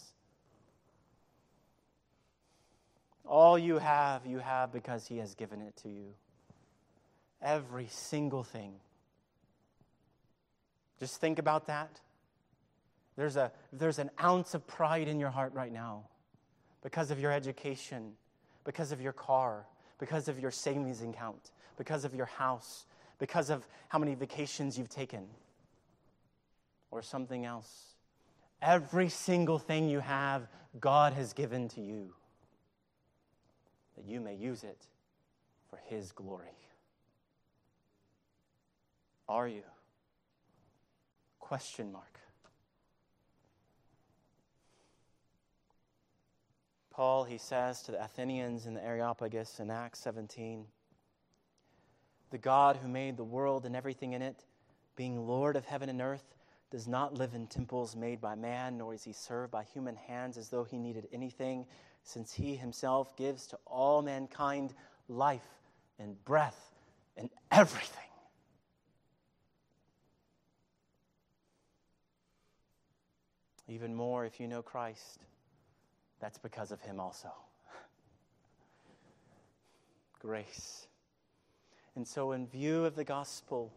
All 3.27 3.59
you 3.59 3.77
have, 3.77 4.25
you 4.25 4.39
have 4.39 4.71
because 4.71 5.07
He 5.07 5.17
has 5.17 5.35
given 5.35 5.61
it 5.61 5.75
to 5.83 5.89
you. 5.89 6.13
Every 7.41 7.87
single 7.89 8.43
thing. 8.43 8.73
Just 10.99 11.19
think 11.21 11.37
about 11.37 11.67
that. 11.67 11.99
There's, 13.15 13.35
a, 13.35 13.51
there's 13.73 13.99
an 13.99 14.09
ounce 14.23 14.53
of 14.53 14.65
pride 14.65 15.07
in 15.07 15.19
your 15.19 15.29
heart 15.29 15.53
right 15.53 15.71
now 15.71 16.03
because 16.81 17.11
of 17.11 17.19
your 17.19 17.31
education, 17.31 18.13
because 18.63 18.91
of 18.91 19.01
your 19.01 19.13
car, 19.13 19.65
because 19.99 20.27
of 20.27 20.39
your 20.39 20.51
savings 20.51 21.01
account, 21.01 21.51
because 21.77 22.05
of 22.05 22.15
your 22.15 22.27
house, 22.27 22.85
because 23.19 23.49
of 23.49 23.67
how 23.89 23.99
many 23.99 24.15
vacations 24.15 24.77
you've 24.77 24.89
taken, 24.89 25.25
or 26.91 27.01
something 27.01 27.45
else. 27.45 27.95
Every 28.61 29.09
single 29.09 29.59
thing 29.59 29.89
you 29.89 29.99
have, 29.99 30.47
God 30.79 31.13
has 31.13 31.33
given 31.33 31.67
to 31.69 31.81
you 31.81 32.13
that 33.97 34.05
you 34.05 34.21
may 34.21 34.35
use 34.35 34.63
it 34.63 34.85
for 35.69 35.79
His 35.85 36.11
glory. 36.13 36.47
Are 39.27 39.47
you? 39.47 39.63
Question 41.39 41.91
mark. 41.91 42.19
Paul, 46.91 47.25
he 47.25 47.37
says 47.37 47.83
to 47.83 47.91
the 47.91 48.03
Athenians 48.03 48.65
in 48.65 48.73
the 48.73 48.83
Areopagus 48.83 49.59
in 49.59 49.69
Acts 49.69 49.99
17 49.99 50.65
The 52.31 52.37
God 52.39 52.77
who 52.77 52.87
made 52.87 53.17
the 53.17 53.23
world 53.23 53.65
and 53.65 53.75
everything 53.75 54.13
in 54.13 54.21
it, 54.23 54.45
being 54.95 55.27
Lord 55.27 55.55
of 55.55 55.65
heaven 55.65 55.89
and 55.89 56.01
earth, 56.01 56.33
does 56.71 56.87
not 56.87 57.13
live 57.13 57.35
in 57.35 57.45
temples 57.47 57.95
made 57.95 58.19
by 58.19 58.33
man, 58.33 58.77
nor 58.77 58.95
is 58.95 59.03
he 59.03 59.13
served 59.13 59.51
by 59.51 59.63
human 59.63 59.95
hands 59.95 60.37
as 60.37 60.49
though 60.49 60.63
he 60.63 60.77
needed 60.77 61.07
anything, 61.13 61.65
since 62.07 62.33
he 62.33 62.55
himself 62.55 63.17
gives 63.17 63.47
to 63.47 63.57
all 63.65 64.01
mankind 64.01 64.73
life 65.09 65.45
and 65.99 66.23
breath 66.23 66.71
and 67.17 67.29
everything. 67.51 68.01
Even 73.67 73.93
more, 73.93 74.25
if 74.25 74.39
you 74.39 74.47
know 74.47 74.61
Christ, 74.61 75.19
that's 76.21 76.37
because 76.37 76.71
of 76.71 76.79
him 76.79 77.01
also. 77.01 77.29
Grace. 80.19 80.87
And 81.97 82.07
so, 82.07 82.31
in 82.31 82.47
view 82.47 82.85
of 82.85 82.95
the 82.95 83.03
gospel, 83.03 83.73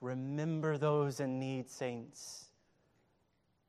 remember 0.00 0.78
those 0.78 1.18
in 1.18 1.40
need, 1.40 1.68
saints. 1.68 2.44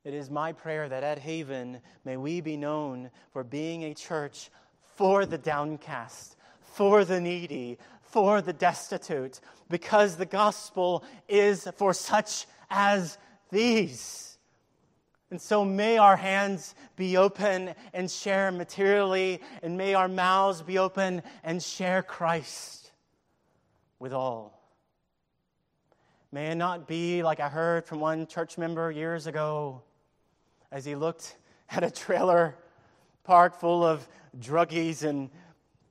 It 0.06 0.14
is 0.14 0.30
my 0.30 0.52
prayer 0.52 0.88
that 0.88 1.02
at 1.02 1.18
Haven, 1.18 1.80
may 2.04 2.16
we 2.16 2.40
be 2.40 2.56
known 2.56 3.10
for 3.32 3.42
being 3.42 3.82
a 3.82 3.92
church 3.92 4.50
for 4.94 5.26
the 5.26 5.36
downcast, 5.36 6.36
for 6.60 7.04
the 7.04 7.20
needy, 7.20 7.76
for 8.02 8.40
the 8.40 8.52
destitute, 8.52 9.40
because 9.68 10.14
the 10.14 10.24
gospel 10.24 11.02
is 11.28 11.66
for 11.74 11.92
such 11.92 12.46
as 12.70 13.18
these. 13.50 14.38
And 15.32 15.42
so 15.42 15.64
may 15.64 15.98
our 15.98 16.16
hands 16.16 16.76
be 16.94 17.16
open 17.16 17.74
and 17.92 18.08
share 18.08 18.52
materially, 18.52 19.40
and 19.60 19.76
may 19.76 19.94
our 19.94 20.06
mouths 20.06 20.62
be 20.62 20.78
open 20.78 21.20
and 21.42 21.60
share 21.60 22.04
Christ 22.04 22.92
with 23.98 24.12
all. 24.12 24.56
May 26.30 26.52
it 26.52 26.54
not 26.54 26.86
be 26.86 27.24
like 27.24 27.40
I 27.40 27.48
heard 27.48 27.86
from 27.86 27.98
one 27.98 28.28
church 28.28 28.56
member 28.56 28.92
years 28.92 29.26
ago 29.26 29.82
as 30.76 30.84
he 30.84 30.94
looked 30.94 31.36
at 31.70 31.82
a 31.82 31.90
trailer 31.90 32.54
park 33.24 33.58
full 33.58 33.82
of 33.82 34.06
druggies 34.38 35.02
and 35.02 35.30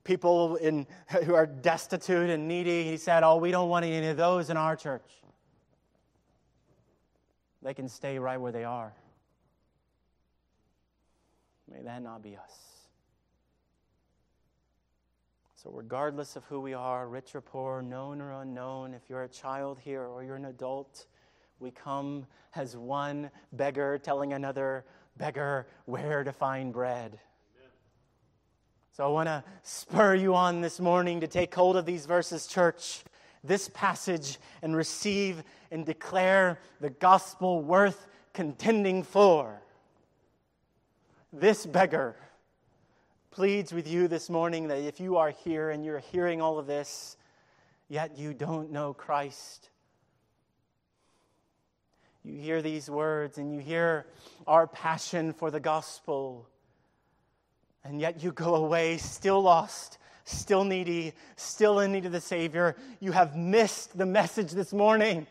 people 0.03 0.55
in, 0.57 0.86
who 1.23 1.33
are 1.33 1.47
destitute 1.47 2.29
and 2.29 2.47
needy. 2.47 2.83
He 2.83 2.97
said, 2.97 3.23
Oh, 3.23 3.38
we 3.38 3.49
don't 3.51 3.67
want 3.67 3.83
any 3.83 4.07
of 4.07 4.15
those 4.15 4.49
in 4.49 4.57
our 4.57 4.75
church. 4.75 5.09
They 7.63 7.73
can 7.73 7.89
stay 7.89 8.19
right 8.19 8.39
where 8.39 8.51
they 8.51 8.63
are. 8.63 8.93
May 11.71 11.81
that 11.81 12.03
not 12.03 12.21
be 12.21 12.38
us. 12.38 12.55
So, 15.55 15.71
regardless 15.71 16.36
of 16.36 16.43
who 16.43 16.59
we 16.59 16.75
are, 16.75 17.07
rich 17.07 17.33
or 17.33 17.41
poor, 17.41 17.81
known 17.81 18.21
or 18.21 18.33
unknown, 18.33 18.93
if 18.93 19.01
you're 19.09 19.23
a 19.23 19.27
child 19.27 19.79
here 19.83 20.03
or 20.03 20.23
you're 20.23 20.36
an 20.36 20.45
adult, 20.45 21.07
we 21.60 21.72
come 21.72 22.26
as 22.56 22.76
one 22.76 23.30
beggar 23.53 23.97
telling 23.97 24.34
another 24.34 24.86
beggar 25.18 25.68
where 25.86 26.24
to 26.24 26.32
find 26.32 26.74
bread. 26.74 27.20
So 28.91 29.03
I 29.03 29.08
want 29.08 29.28
to 29.28 29.43
spur 29.64 30.16
you 30.16 30.36
on 30.36 30.62
this 30.62 30.80
morning 30.80 31.20
to 31.20 31.28
take 31.28 31.53
hold 31.53 31.76
of 31.76 31.86
these 31.86 32.06
verses, 32.06 32.47
church, 32.47 33.03
this 33.43 33.70
passage, 33.74 34.39
and 34.62 34.76
receive 34.76 35.43
and 35.70 35.86
declare 35.86 36.60
the 36.80 36.89
gospel 36.89 37.62
worth 37.62 38.08
contending 38.34 39.03
for. 39.03 39.62
This 41.34 41.66
beggar 41.66 42.16
pleads 43.32 43.74
with 43.74 43.86
you 43.86 44.08
this 44.08 44.30
morning 44.30 44.70
that 44.70 44.80
if 44.80 45.01
you 45.01 45.18
are 45.18 45.32
here 45.32 45.72
and 45.72 45.84
you're 45.84 45.99
hearing 45.99 46.41
all 46.41 46.58
of 46.58 46.68
this, 46.68 47.18
yet 47.89 48.18
you 48.18 48.34
don't 48.34 48.72
know 48.72 48.93
Christ, 48.93 49.70
you 52.26 52.39
hear 52.39 52.61
these 52.61 52.89
words 52.89 53.38
and 53.38 53.53
you 53.53 53.59
hear 53.59 54.07
our 54.47 54.65
passion 54.65 55.32
for 55.32 55.51
the 55.51 55.59
gospel, 55.59 56.47
and 57.84 58.01
yet 58.01 58.23
you 58.23 58.32
go 58.32 58.55
away 58.55 58.97
still 58.97 59.41
lost, 59.41 59.99
still 60.23 60.63
needy, 60.63 61.13
still 61.36 61.80
in 61.80 61.91
need 61.91 62.05
of 62.05 62.11
the 62.11 62.21
Savior. 62.21 62.76
You 62.99 63.11
have 63.11 63.36
missed 63.36 63.95
the 63.95 64.07
message 64.07 64.51
this 64.51 64.73
morning. 64.73 65.28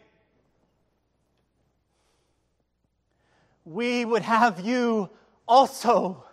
We 3.65 4.05
would 4.05 4.23
have 4.23 4.61
you 4.61 5.11
also. 5.49 6.25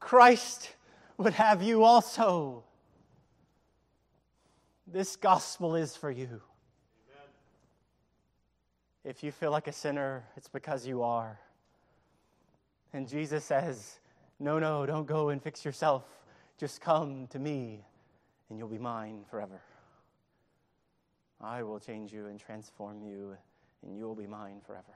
Christ 0.00 0.70
would 1.16 1.32
have 1.32 1.62
you 1.62 1.82
also. 1.82 2.64
This 4.86 5.16
gospel 5.16 5.76
is 5.76 5.96
for 5.96 6.10
you. 6.10 6.42
If 9.04 9.22
you 9.22 9.32
feel 9.32 9.50
like 9.50 9.68
a 9.68 9.72
sinner, 9.72 10.24
it's 10.36 10.48
because 10.48 10.86
you 10.86 11.02
are. 11.02 11.38
And 12.94 13.06
Jesus 13.06 13.44
says, 13.44 13.98
No, 14.40 14.58
no, 14.58 14.86
don't 14.86 15.06
go 15.06 15.28
and 15.28 15.42
fix 15.42 15.64
yourself. 15.64 16.04
Just 16.58 16.80
come 16.80 17.26
to 17.28 17.38
me, 17.38 17.84
and 18.48 18.58
you'll 18.58 18.68
be 18.68 18.78
mine 18.78 19.24
forever. 19.28 19.60
I 21.40 21.62
will 21.62 21.78
change 21.78 22.12
you 22.12 22.26
and 22.26 22.40
transform 22.40 23.02
you, 23.02 23.36
and 23.82 23.96
you 23.96 24.04
will 24.04 24.14
be 24.14 24.26
mine 24.26 24.60
forever. 24.64 24.94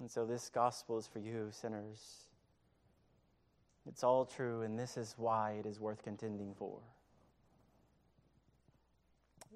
And 0.00 0.10
so, 0.10 0.26
this 0.26 0.50
gospel 0.50 0.98
is 0.98 1.06
for 1.06 1.20
you, 1.20 1.48
sinners. 1.52 2.26
It's 3.86 4.04
all 4.04 4.24
true, 4.26 4.62
and 4.62 4.78
this 4.78 4.96
is 4.96 5.14
why 5.16 5.52
it 5.52 5.64
is 5.64 5.80
worth 5.80 6.02
contending 6.02 6.54
for. 6.54 6.78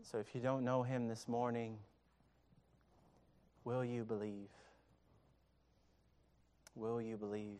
So, 0.02 0.18
if 0.18 0.34
you 0.34 0.40
don't 0.40 0.64
know 0.64 0.84
him 0.84 1.08
this 1.08 1.26
morning, 1.26 1.76
Will 3.66 3.84
you 3.84 4.04
believe? 4.04 4.48
Will 6.76 7.02
you 7.02 7.16
believe? 7.16 7.58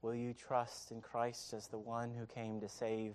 Will 0.00 0.14
you 0.14 0.32
trust 0.32 0.92
in 0.92 1.00
Christ 1.00 1.52
as 1.52 1.66
the 1.66 1.78
one 1.78 2.12
who 2.16 2.24
came 2.26 2.60
to 2.60 2.68
save 2.68 3.14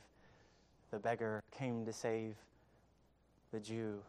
the 0.91 0.99
beggar, 0.99 1.41
came 1.57 1.85
to 1.85 1.93
save 1.93 2.35
the 3.53 3.59
Jew, 3.61 3.99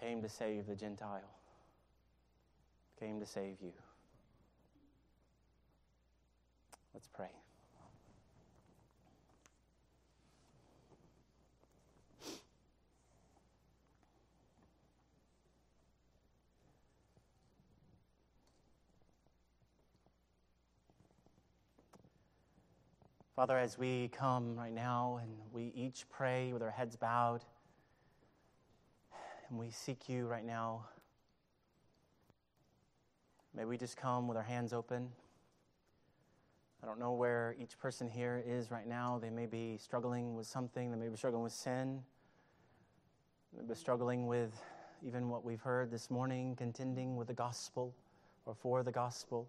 came 0.00 0.22
to 0.22 0.28
save 0.30 0.66
the 0.66 0.74
Gentile, 0.74 1.20
came 2.98 3.20
to 3.20 3.26
save 3.26 3.56
you? 3.60 3.72
Let's 6.94 7.08
pray. 7.08 7.28
Father, 23.34 23.56
as 23.56 23.78
we 23.78 24.08
come 24.08 24.54
right 24.56 24.74
now 24.74 25.18
and 25.22 25.30
we 25.52 25.72
each 25.74 26.04
pray 26.10 26.52
with 26.52 26.62
our 26.62 26.70
heads 26.70 26.96
bowed, 26.96 27.42
and 29.48 29.58
we 29.58 29.70
seek 29.70 30.06
you 30.06 30.26
right 30.26 30.44
now, 30.44 30.84
may 33.56 33.64
we 33.64 33.78
just 33.78 33.96
come 33.96 34.28
with 34.28 34.36
our 34.36 34.42
hands 34.42 34.74
open. 34.74 35.08
I 36.82 36.86
don't 36.86 36.98
know 36.98 37.12
where 37.12 37.56
each 37.58 37.78
person 37.78 38.06
here 38.06 38.44
is 38.46 38.70
right 38.70 38.86
now. 38.86 39.18
They 39.18 39.30
may 39.30 39.46
be 39.46 39.78
struggling 39.78 40.34
with 40.34 40.46
something, 40.46 40.90
they 40.90 40.98
may 40.98 41.08
be 41.08 41.16
struggling 41.16 41.42
with 41.42 41.54
sin, 41.54 42.02
they 43.54 43.62
may 43.62 43.68
be 43.68 43.74
struggling 43.74 44.26
with 44.26 44.52
even 45.02 45.30
what 45.30 45.42
we've 45.42 45.62
heard 45.62 45.90
this 45.90 46.10
morning, 46.10 46.54
contending 46.54 47.16
with 47.16 47.28
the 47.28 47.34
gospel 47.34 47.94
or 48.44 48.54
for 48.54 48.82
the 48.82 48.92
gospel. 48.92 49.48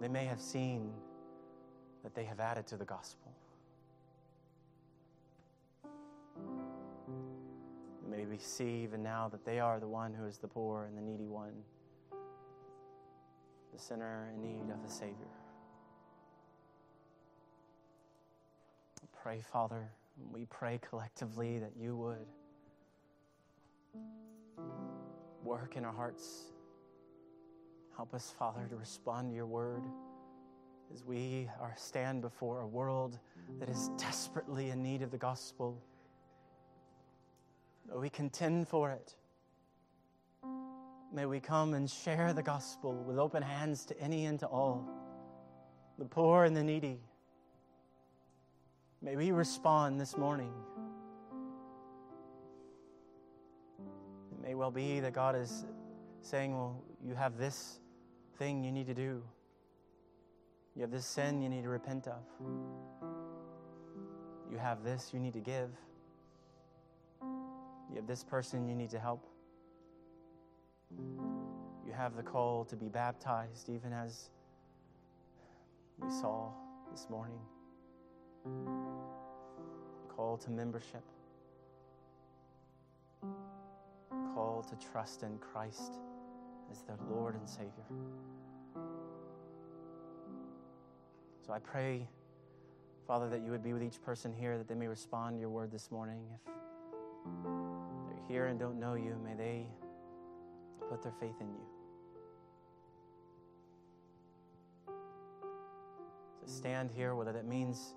They 0.00 0.08
may 0.08 0.24
have 0.24 0.40
seen 0.40 0.90
that 2.02 2.14
they 2.14 2.24
have 2.24 2.40
added 2.40 2.66
to 2.68 2.76
the 2.76 2.84
gospel. 2.84 3.32
May 8.08 8.26
we 8.26 8.38
see 8.38 8.82
even 8.82 9.02
now 9.02 9.28
that 9.28 9.44
they 9.44 9.60
are 9.60 9.78
the 9.78 9.88
one 9.88 10.12
who 10.12 10.26
is 10.26 10.38
the 10.38 10.48
poor 10.48 10.84
and 10.84 10.96
the 10.96 11.02
needy 11.02 11.26
one, 11.26 11.54
the 13.72 13.78
sinner 13.78 14.32
in 14.34 14.40
need 14.42 14.72
of 14.72 14.84
a 14.84 14.90
Savior. 14.90 15.14
Pray, 19.22 19.42
Father, 19.52 19.90
we 20.32 20.46
pray 20.46 20.80
collectively 20.88 21.58
that 21.58 21.72
you 21.78 21.94
would 21.94 22.26
work 25.44 25.76
in 25.76 25.84
our 25.84 25.92
hearts. 25.92 26.44
Help 27.96 28.14
us, 28.14 28.32
Father, 28.38 28.66
to 28.70 28.76
respond 28.76 29.28
to 29.28 29.34
your 29.36 29.46
word 29.46 29.82
as 30.92 31.04
we 31.04 31.48
are 31.60 31.74
stand 31.76 32.20
before 32.20 32.60
a 32.60 32.66
world 32.66 33.18
that 33.58 33.68
is 33.68 33.90
desperately 33.96 34.70
in 34.70 34.82
need 34.82 35.02
of 35.02 35.10
the 35.10 35.18
gospel. 35.18 35.80
May 37.88 37.96
we 37.96 38.10
contend 38.10 38.68
for 38.68 38.90
it. 38.90 39.14
May 41.12 41.26
we 41.26 41.40
come 41.40 41.74
and 41.74 41.90
share 41.90 42.32
the 42.32 42.42
gospel 42.42 42.94
with 43.06 43.18
open 43.18 43.42
hands 43.42 43.84
to 43.86 44.00
any 44.00 44.26
and 44.26 44.38
to 44.40 44.46
all, 44.46 44.88
the 45.98 46.04
poor 46.04 46.44
and 46.44 46.56
the 46.56 46.62
needy. 46.62 47.00
May 49.02 49.16
we 49.16 49.32
respond 49.32 50.00
this 50.00 50.16
morning. 50.16 50.52
It 54.32 54.42
may 54.42 54.54
well 54.54 54.70
be 54.70 55.00
that 55.00 55.12
God 55.12 55.34
is 55.34 55.64
saying, 56.22 56.52
Well, 56.52 56.82
you 57.04 57.14
have 57.14 57.38
this 57.38 57.80
thing 58.38 58.62
you 58.62 58.70
need 58.70 58.86
to 58.86 58.94
do. 58.94 59.22
You 60.80 60.84
have 60.84 60.92
this 60.92 61.04
sin 61.04 61.42
you 61.42 61.50
need 61.50 61.64
to 61.64 61.68
repent 61.68 62.06
of. 62.06 62.22
You 64.50 64.56
have 64.56 64.82
this 64.82 65.10
you 65.12 65.20
need 65.20 65.34
to 65.34 65.40
give. 65.40 65.68
You 67.20 67.96
have 67.96 68.06
this 68.06 68.24
person 68.24 68.66
you 68.66 68.74
need 68.74 68.88
to 68.92 68.98
help. 68.98 69.26
You 71.86 71.92
have 71.94 72.16
the 72.16 72.22
call 72.22 72.64
to 72.64 72.76
be 72.76 72.88
baptized, 72.88 73.68
even 73.68 73.92
as 73.92 74.30
we 75.98 76.08
saw 76.08 76.48
this 76.90 77.08
morning. 77.10 77.40
Call 80.08 80.38
to 80.38 80.50
membership. 80.50 81.04
Call 84.34 84.64
to 84.66 84.88
trust 84.90 85.24
in 85.24 85.36
Christ 85.40 85.98
as 86.72 86.80
their 86.84 86.96
Lord 87.10 87.34
and 87.34 87.46
Savior. 87.46 87.84
So 91.50 91.56
I 91.56 91.58
pray, 91.58 92.06
Father, 93.08 93.28
that 93.28 93.42
you 93.42 93.50
would 93.50 93.64
be 93.64 93.72
with 93.72 93.82
each 93.82 94.00
person 94.00 94.32
here, 94.32 94.56
that 94.56 94.68
they 94.68 94.76
may 94.76 94.86
respond 94.86 95.34
to 95.34 95.40
your 95.40 95.50
word 95.50 95.72
this 95.72 95.90
morning. 95.90 96.22
If 96.30 98.06
they're 98.08 98.28
here 98.28 98.46
and 98.46 98.56
don't 98.56 98.78
know 98.78 98.94
you, 98.94 99.16
may 99.24 99.34
they 99.34 99.66
put 100.88 101.02
their 101.02 101.10
faith 101.18 101.34
in 101.40 101.48
you. 101.48 101.66
To 106.44 106.48
stand 106.48 106.92
here, 106.94 107.16
whether 107.16 107.32
that 107.32 107.48
means 107.48 107.96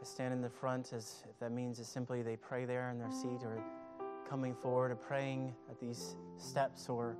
to 0.00 0.06
stand 0.06 0.32
in 0.32 0.40
the 0.40 0.48
front, 0.48 0.94
as 0.94 1.22
if 1.28 1.38
that 1.40 1.52
means 1.52 1.78
is 1.78 1.88
simply 1.88 2.22
they 2.22 2.36
pray 2.36 2.64
there 2.64 2.88
in 2.88 2.98
their 2.98 3.12
seat, 3.12 3.42
or 3.44 3.62
coming 4.26 4.54
forward 4.54 4.92
and 4.92 5.00
praying 5.02 5.54
at 5.70 5.78
these 5.78 6.16
steps, 6.38 6.88
or 6.88 7.18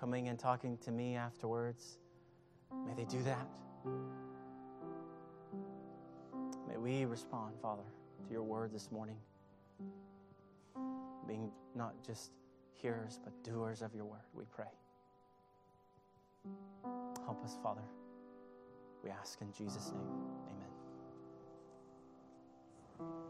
coming 0.00 0.28
and 0.28 0.38
talking 0.38 0.78
to 0.78 0.90
me 0.90 1.16
afterwards. 1.16 1.98
May 2.86 2.94
they 2.94 3.04
do 3.04 3.22
that. 3.22 3.46
May 6.68 6.76
we 6.76 7.04
respond, 7.04 7.54
Father, 7.60 7.82
to 8.26 8.32
your 8.32 8.42
word 8.42 8.72
this 8.72 8.90
morning, 8.90 9.16
being 11.26 11.50
not 11.74 11.94
just 12.04 12.32
hearers, 12.72 13.18
but 13.22 13.32
doers 13.44 13.82
of 13.82 13.94
your 13.94 14.04
word, 14.04 14.26
we 14.34 14.44
pray. 14.54 14.66
Help 17.24 17.44
us, 17.44 17.56
Father. 17.62 17.84
We 19.04 19.10
ask 19.10 19.40
in 19.40 19.52
Jesus' 19.52 19.92
name. 19.92 20.10
Amen. 23.00 23.12